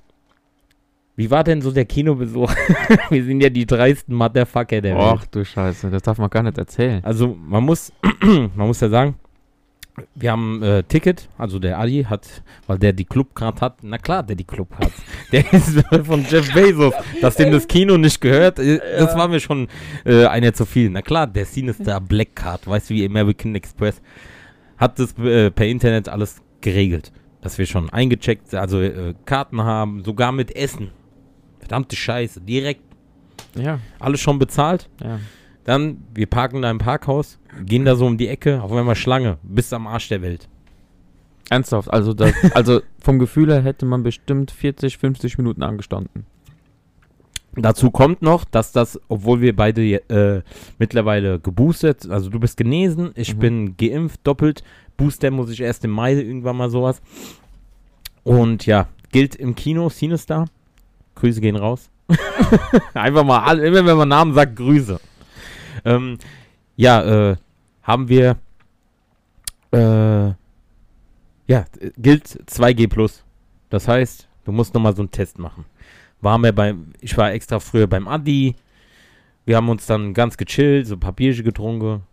wie 1.16 1.30
war 1.30 1.44
denn 1.44 1.62
so 1.62 1.72
der 1.72 1.86
Kinobesuch? 1.86 2.54
Wir 3.10 3.24
sind 3.24 3.42
ja 3.42 3.50
die 3.50 3.66
dreisten 3.66 4.16
Motherfucker 4.16 4.82
der 4.82 4.96
Welt. 4.96 5.20
Ach 5.20 5.26
du 5.26 5.44
Scheiße, 5.44 5.90
das 5.90 6.02
darf 6.02 6.18
man 6.18 6.30
gar 6.30 6.44
nicht 6.44 6.58
erzählen. 6.58 7.04
Also 7.04 7.36
man 7.36 7.64
muss, 7.64 7.92
man 8.22 8.68
muss 8.68 8.80
ja 8.80 8.90
sagen, 8.90 9.16
wir 10.16 10.32
haben 10.32 10.64
äh, 10.64 10.84
Ticket, 10.84 11.28
also 11.38 11.60
der 11.60 11.78
Adi 11.80 12.06
hat, 12.10 12.44
weil 12.66 12.80
der 12.80 12.94
die 12.94 13.06
Clubcard 13.06 13.62
hat, 13.62 13.80
na 13.82 13.98
klar, 13.98 14.24
der 14.24 14.36
die 14.36 14.46
Club 14.46 14.70
hat. 14.76 14.92
Der 15.32 15.54
ist 15.54 15.82
von 16.04 16.26
Jeff 16.30 16.54
Bezos, 16.54 16.94
dass 17.22 17.36
dem 17.36 17.52
das 17.52 17.68
Kino 17.68 17.98
nicht 17.98 18.20
gehört, 18.20 18.60
äh, 18.60 18.80
das 18.98 19.16
war 19.16 19.28
mir 19.28 19.40
schon 19.40 19.68
äh, 20.06 20.26
einer 20.26 20.54
zu 20.54 20.66
viel. 20.66 20.90
Na 20.90 21.02
klar, 21.02 21.28
der 21.28 21.46
Sinister 21.46 22.02
Black 22.02 22.36
Card, 22.36 22.68
weißt 22.68 22.90
du, 22.90 22.96
wie 22.96 23.06
American 23.06 23.56
Express, 23.56 24.02
hat 24.78 25.00
das 25.00 25.18
äh, 25.20 25.52
per 25.52 25.68
Internet 25.68 26.10
alles 26.10 26.42
geregelt. 26.60 27.12
Dass 27.42 27.58
wir 27.58 27.66
schon 27.66 27.90
eingecheckt, 27.90 28.54
also 28.54 28.82
äh, 28.82 29.14
Karten 29.26 29.62
haben, 29.62 30.04
sogar 30.04 30.32
mit 30.32 30.56
Essen. 30.56 30.92
Verdammte 31.72 31.96
Scheiße, 31.96 32.42
direkt 32.42 32.82
Ja, 33.56 33.80
alles 33.98 34.20
schon 34.20 34.38
bezahlt. 34.40 34.90
ja. 35.02 35.20
Dann, 35.64 36.04
wir 36.14 36.26
parken 36.26 36.62
da 36.64 36.70
im 36.72 36.80
Parkhaus, 36.80 37.40
gehen 37.66 37.86
da 37.86 37.96
so 37.96 38.06
um 38.08 38.18
die 38.18 38.28
Ecke, 38.28 38.62
auf 38.64 38.72
einmal 38.74 38.96
Schlange, 38.96 39.38
bis 39.44 39.72
am 39.72 39.86
Arsch 39.88 40.10
der 40.10 40.22
Welt. 40.24 40.50
Ernsthaft, 41.50 41.90
also, 41.94 42.14
das, 42.14 42.34
also 42.56 42.82
vom 43.00 43.20
Gefühl 43.20 43.54
her 43.54 43.62
hätte 43.62 43.86
man 43.86 44.02
bestimmt 44.04 44.50
40, 44.52 44.98
50 44.98 45.38
Minuten 45.38 45.62
angestanden. 45.64 46.26
Dazu 47.56 47.90
kommt 47.92 48.22
noch, 48.22 48.44
dass 48.44 48.72
das, 48.74 49.00
obwohl 49.08 49.40
wir 49.40 49.56
beide 49.56 49.82
äh, 50.10 50.42
mittlerweile 50.80 51.40
geboostet, 51.40 52.10
also 52.10 52.30
du 52.30 52.40
bist 52.40 52.58
genesen, 52.58 53.12
ich 53.16 53.36
Mhm. 53.36 53.40
bin 53.40 53.78
geimpft, 53.78 54.20
doppelt, 54.26 54.64
Booster 54.98 55.32
muss 55.32 55.50
ich 55.52 55.62
erst 55.62 55.86
im 55.86 55.92
Mai 55.92 56.14
irgendwann 56.16 56.58
mal 56.58 56.70
sowas. 56.70 57.02
Und 58.24 58.66
ja, 58.66 58.88
gilt 59.12 59.36
im 59.36 59.56
Kino, 59.56 59.90
Cinestar. 59.90 60.48
Grüße 61.16 61.42
gehen 61.42 61.56
raus. 61.56 61.90
Einfach 62.94 63.24
mal, 63.24 63.60
immer 63.60 63.86
wenn 63.86 63.98
man 63.98 64.10
Namen 64.10 64.34
sagt, 64.34 64.56
Grüße. 64.56 65.00
Ähm, 65.86 66.18
ja, 66.76 67.32
äh, 67.32 67.36
haben 67.84 68.10
wir, 68.10 68.38
äh, 69.72 70.28
ja, 71.48 71.66
gilt 71.98 72.28
2G+. 72.28 73.22
Das 73.70 73.88
heißt, 73.88 74.28
du 74.46 74.52
musst 74.52 74.74
nochmal 74.74 74.96
so 74.96 75.02
einen 75.02 75.12
Test 75.12 75.40
machen. 75.40 75.66
Waren 76.22 76.44
wir 76.44 76.52
beim, 76.52 76.94
ich 77.02 77.18
war 77.18 77.32
extra 77.32 77.60
früher 77.60 77.88
beim 77.88 78.08
Adi. 78.08 78.56
Wir 79.46 79.58
haben 79.58 79.70
uns 79.70 79.86
dann 79.88 80.14
ganz 80.14 80.38
gechillt, 80.38 80.88
so 80.88 80.98
Papierchen 80.98 81.44
getrunken. 81.44 82.04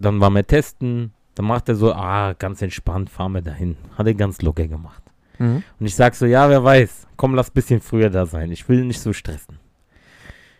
Dann 0.00 0.20
waren 0.20 0.32
wir 0.32 0.46
testen. 0.46 1.12
Dann 1.36 1.46
macht 1.46 1.68
er 1.68 1.76
so, 1.76 1.92
ah, 1.92 2.32
ganz 2.32 2.62
entspannt, 2.62 3.10
fahren 3.10 3.32
wir 3.32 3.42
dahin. 3.42 3.76
Hat 3.96 4.06
er 4.06 4.14
ganz 4.14 4.42
locker 4.42 4.66
gemacht. 4.66 5.02
Mhm. 5.38 5.62
Und 5.78 5.86
ich 5.86 5.94
sag 5.94 6.14
so, 6.14 6.26
ja, 6.26 6.48
wer 6.48 6.62
weiß, 6.62 7.06
komm, 7.16 7.34
lass 7.34 7.50
bisschen 7.50 7.80
früher 7.80 8.10
da 8.10 8.26
sein. 8.26 8.50
Ich 8.52 8.68
will 8.68 8.84
nicht 8.84 9.00
so 9.00 9.12
stressen. 9.12 9.58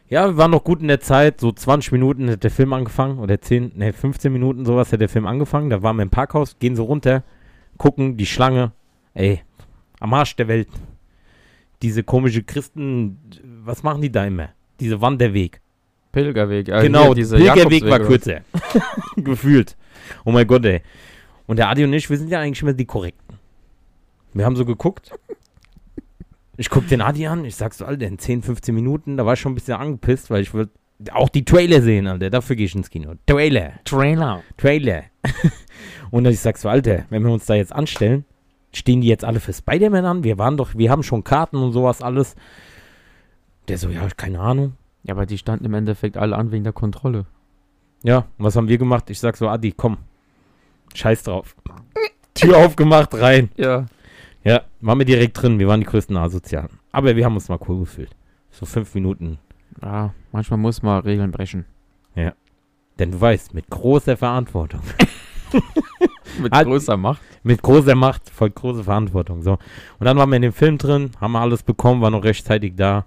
Ja, 0.09 0.27
wir 0.29 0.37
waren 0.37 0.51
noch 0.51 0.65
gut 0.65 0.81
in 0.81 0.89
der 0.89 1.01
Zeit, 1.01 1.41
so 1.41 1.51
20 1.51 1.93
Minuten 1.93 2.31
hat 2.31 2.45
der 2.45 2.51
Film 2.51 2.73
angefangen, 2.73 3.19
oder 3.19 3.41
10, 3.41 3.73
ne, 3.75 3.93
15 3.93 4.33
Minuten 4.33 4.65
sowas 4.67 4.93
hat 4.93 5.01
der 5.01 5.09
Film 5.09 5.27
angefangen. 5.27 5.71
Da 5.71 5.83
waren 5.83 5.97
wir 5.97 6.03
im 6.03 6.11
Parkhaus, 6.11 6.59
gehen 6.59 6.77
so 6.77 6.85
runter, 6.85 7.25
gucken, 7.79 8.17
die 8.17 8.27
Schlange, 8.27 8.73
ey, 9.15 9.41
am 10.01 10.13
Arsch 10.15 10.37
der 10.37 10.49
Welt. 10.49 10.69
Diese 11.83 12.03
komische 12.03 12.43
Christen, 12.43 13.19
was 13.65 13.83
machen 13.83 14.03
die 14.03 14.13
da 14.13 14.25
immer? 14.27 14.51
Diese 14.81 15.01
Wanderweg. 15.01 15.61
Pilgerweg. 16.13 16.69
äh, 16.69 16.83
genau, 16.83 17.07
hier 17.07 17.15
diese 17.17 17.37
Pilgerweg 17.37 17.85
war 17.89 17.99
kürzer. 18.01 18.43
Gefühlt. 19.17 19.77
Oh 20.25 20.31
mein 20.31 20.47
Gott, 20.47 20.65
ey. 20.65 20.83
Und 21.47 21.59
der 21.59 21.69
Adi 21.69 21.85
und 21.85 21.93
ich, 21.93 22.09
wir 22.09 22.17
sind 22.17 22.31
ja 22.31 22.41
eigentlich 22.41 22.63
immer 22.63 22.73
die 22.73 22.87
Korrekten. 22.87 23.24
Wir 24.35 24.45
haben 24.45 24.57
so 24.57 24.65
geguckt. 24.65 25.13
Ich 26.57 26.71
guck 26.71 26.87
den 26.89 27.01
Adi 27.01 27.27
an, 27.27 27.45
ich 27.45 27.57
sag 27.57 27.75
so, 27.75 27.85
Alter, 27.85 28.07
in 28.07 28.19
10, 28.19 28.43
15 28.43 28.75
Minuten, 28.75 29.17
da 29.17 29.27
war 29.27 29.35
ich 29.35 29.41
schon 29.41 29.53
ein 29.53 29.57
bisschen 29.57 29.75
angepisst, 29.75 30.31
weil 30.31 30.43
ich 30.43 30.55
will 30.55 30.69
auch 31.13 31.29
die 31.29 31.45
Trailer 31.45 31.83
sehen, 31.83 32.07
Alter. 32.07 32.31
Dafür 32.31 32.57
gehe 32.57 32.67
ich 32.67 32.75
ins 32.75 32.91
Kino. 32.91 33.15
Trailer. 33.27 33.73
Trailer. 33.85 34.43
Trailer. 34.57 35.05
und 36.11 36.27
ich 36.27 36.41
sag 36.41 36.59
so, 36.59 36.69
Alter, 36.69 37.05
wenn 37.11 37.25
wir 37.25 37.33
uns 37.33 37.47
da 37.47 37.55
jetzt 37.55 37.73
anstellen, 37.73 38.25
stehen 38.73 39.01
die 39.01 39.09
jetzt 39.09 39.25
alle 39.25 39.41
für 39.41 39.53
Spider-Man 39.53 40.05
an? 40.05 40.25
Wir 40.25 40.39
waren 40.39 40.57
doch, 40.57 40.75
wir 40.77 40.91
haben 40.91 41.03
schon 41.03 41.25
Karten 41.25 41.57
und 41.57 41.73
sowas 41.73 42.03
alles. 42.03 42.37
Der 43.69 43.79
so, 43.79 43.89
ja, 43.89 44.07
keine 44.17 44.41
Ahnung. 44.41 44.75
Ja, 45.03 45.15
aber 45.15 45.27
die 45.27 45.39
standen 45.39 45.65
im 45.65 45.75
Endeffekt 45.75 46.17
alle 46.17 46.37
an 46.37 46.53
wegen 46.53 46.65
der 46.65 46.73
Kontrolle. 46.73 47.27
Ja, 48.03 48.19
und 48.39 48.45
was 48.45 48.57
haben 48.57 48.69
wir 48.69 48.79
gemacht? 48.79 49.11
Ich 49.11 49.19
sag 49.19 49.37
so, 49.37 49.49
Adi, 49.49 49.73
komm. 49.73 49.99
Scheiß 50.95 51.25
drauf. 51.25 51.57
Tür 52.35 52.59
aufgemacht, 52.59 53.15
rein. 53.15 53.51
Ja. 53.57 53.87
Ja, 54.45 54.63
waren 54.81 54.99
wir 54.99 55.07
direkt 55.07 55.41
drin. 55.41 55.59
Wir 55.59 55.69
waren 55.69 55.81
die 55.81 55.87
größten 55.87 56.17
Asozialen. 56.17 56.69
Aber 56.93 57.17
wir 57.17 57.25
haben 57.25 57.35
uns 57.35 57.49
mal 57.49 57.59
cool 57.69 57.81
gefühlt. 57.81 58.11
So 58.51 58.67
fünf 58.67 58.95
Minuten. 58.95 59.39
Ja, 59.83 60.13
manchmal 60.33 60.59
muss 60.59 60.83
man 60.83 61.03
Regeln 61.03 61.31
brechen. 61.31 61.65
Denn 62.97 63.11
du 63.11 63.21
weißt, 63.21 63.55
mit 63.55 63.69
großer 63.71 64.17
Verantwortung. 64.17 64.81
Mit 66.41 66.53
Halt- 66.53 66.67
größer 66.67 66.97
Macht. 66.97 67.21
mit 67.45 67.63
großer 67.63 67.95
Macht 67.95 68.29
folgt 68.31 68.57
große 68.57 68.83
Verantwortung. 68.85 69.43
So. 69.43 69.53
Und 69.99 70.05
dann 70.05 70.17
waren 70.17 70.29
wir 70.31 70.37
in 70.37 70.43
dem 70.43 70.53
Film 70.53 70.79
drin, 70.79 71.11
haben 71.21 71.33
wir 71.33 71.41
alles 71.41 71.63
bekommen, 71.63 72.01
waren 72.03 72.13
noch 72.13 72.25
rechtzeitig 72.25 72.75
da. 72.77 73.05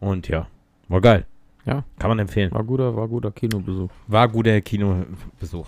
Und 0.00 0.28
ja, 0.28 0.46
war 0.88 1.00
geil. 1.00 1.26
Ja. 1.66 1.82
Kann 1.98 2.10
man 2.10 2.18
empfehlen. 2.20 2.52
War 2.52 2.62
guter, 2.62 2.94
war 2.94 3.08
guter 3.08 3.30
Kinobesuch. 3.32 3.90
War 4.06 4.28
guter 4.28 4.60
Kinobesuch. 4.60 5.66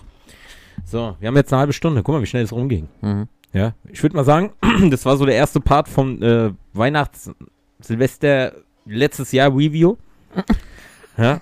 So, 0.84 1.16
wir 1.18 1.28
haben 1.28 1.36
jetzt 1.36 1.52
eine 1.52 1.60
halbe 1.60 1.72
Stunde. 1.72 2.02
Guck 2.04 2.14
mal, 2.16 2.22
wie 2.22 2.26
schnell 2.26 2.44
es 2.44 2.52
rumging. 2.52 2.88
Mhm. 3.00 3.26
Ja, 3.56 3.72
ich 3.88 4.02
würde 4.02 4.16
mal 4.16 4.24
sagen, 4.24 4.52
das 4.90 5.04
war 5.06 5.16
so 5.16 5.24
der 5.24 5.34
erste 5.34 5.60
Part 5.60 5.88
von 5.88 6.20
äh, 6.22 6.52
Weihnachts-, 6.74 7.30
Silvester, 7.80 8.52
letztes 8.84 9.32
Jahr 9.32 9.48
Review. 9.50 9.96
ja, 11.16 11.40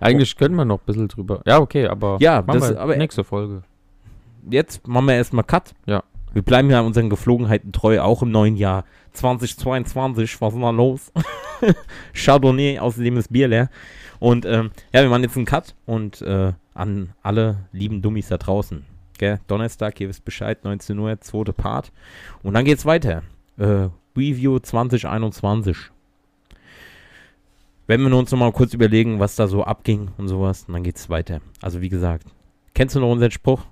Eigentlich 0.00 0.36
können 0.36 0.54
wir 0.54 0.64
noch 0.64 0.80
ein 0.80 0.86
bisschen 0.86 1.08
drüber. 1.08 1.42
Ja, 1.46 1.58
okay, 1.60 1.86
aber 1.86 2.16
Ja, 2.20 2.40
das- 2.42 2.74
aber- 2.74 2.96
nächste 2.96 3.24
Folge. 3.24 3.62
jetzt 4.50 4.86
machen 4.88 5.06
wir 5.06 5.14
erstmal 5.14 5.44
Cut. 5.44 5.74
Ja. 5.86 6.02
Wir 6.32 6.42
bleiben 6.42 6.70
ja 6.70 6.80
unseren 6.80 7.08
Geflogenheiten 7.10 7.72
treu, 7.72 8.00
auch 8.00 8.22
im 8.22 8.30
neuen 8.30 8.56
Jahr 8.56 8.84
2022. 9.12 10.40
Was 10.40 10.48
ist 10.48 10.54
denn 10.54 10.62
da 10.62 10.70
los? 10.70 11.12
Chardonnay, 12.14 12.78
außerdem 12.78 13.16
ist 13.16 13.32
Bier 13.32 13.48
leer. 13.48 13.70
Und 14.18 14.44
ähm, 14.46 14.70
ja, 14.92 15.02
wir 15.02 15.08
machen 15.10 15.22
jetzt 15.22 15.36
einen 15.36 15.46
Cut 15.46 15.74
und 15.86 16.20
äh, 16.22 16.52
an 16.74 17.10
alle 17.22 17.68
lieben 17.72 18.02
Dummies 18.02 18.28
da 18.28 18.36
draußen. 18.38 18.84
Gell? 19.18 19.40
Donnerstag, 19.46 20.00
ihr 20.00 20.08
wisst 20.08 20.24
Bescheid, 20.24 20.64
19 20.64 20.98
Uhr, 20.98 21.20
zweite 21.20 21.52
Part. 21.52 21.92
Und 22.42 22.54
dann 22.54 22.64
geht's 22.64 22.84
weiter. 22.84 23.22
Äh, 23.58 23.88
Review 24.16 24.58
2021. 24.58 25.76
Wenn 27.86 28.00
wir 28.00 28.16
uns 28.16 28.32
nochmal 28.32 28.52
kurz 28.52 28.74
überlegen, 28.74 29.20
was 29.20 29.36
da 29.36 29.46
so 29.46 29.62
abging 29.62 30.10
und 30.18 30.28
sowas, 30.28 30.64
und 30.66 30.74
dann 30.74 30.82
geht's 30.82 31.08
weiter. 31.08 31.40
Also 31.62 31.80
wie 31.80 31.88
gesagt, 31.88 32.26
kennst 32.74 32.96
du 32.96 33.00
noch 33.00 33.12
unseren 33.12 33.30
Spruch? 33.30 33.62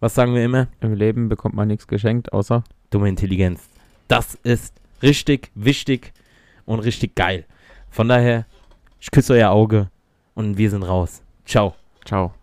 Was 0.00 0.14
sagen 0.14 0.34
wir 0.34 0.44
immer? 0.44 0.68
Im 0.80 0.94
Leben 0.94 1.28
bekommt 1.28 1.54
man 1.54 1.68
nichts 1.68 1.86
geschenkt, 1.86 2.32
außer 2.32 2.62
dumme 2.90 3.08
Intelligenz. 3.08 3.68
Das 4.06 4.34
ist 4.42 4.74
richtig 5.02 5.50
wichtig 5.54 6.12
und 6.66 6.80
richtig 6.80 7.14
geil. 7.14 7.46
Von 7.90 8.08
daher, 8.08 8.46
ich 9.00 9.10
küsse 9.10 9.34
euer 9.34 9.50
Auge 9.50 9.90
und 10.34 10.58
wir 10.58 10.70
sind 10.70 10.82
raus. 10.82 11.22
Ciao. 11.44 11.74
ciao. 12.04 12.34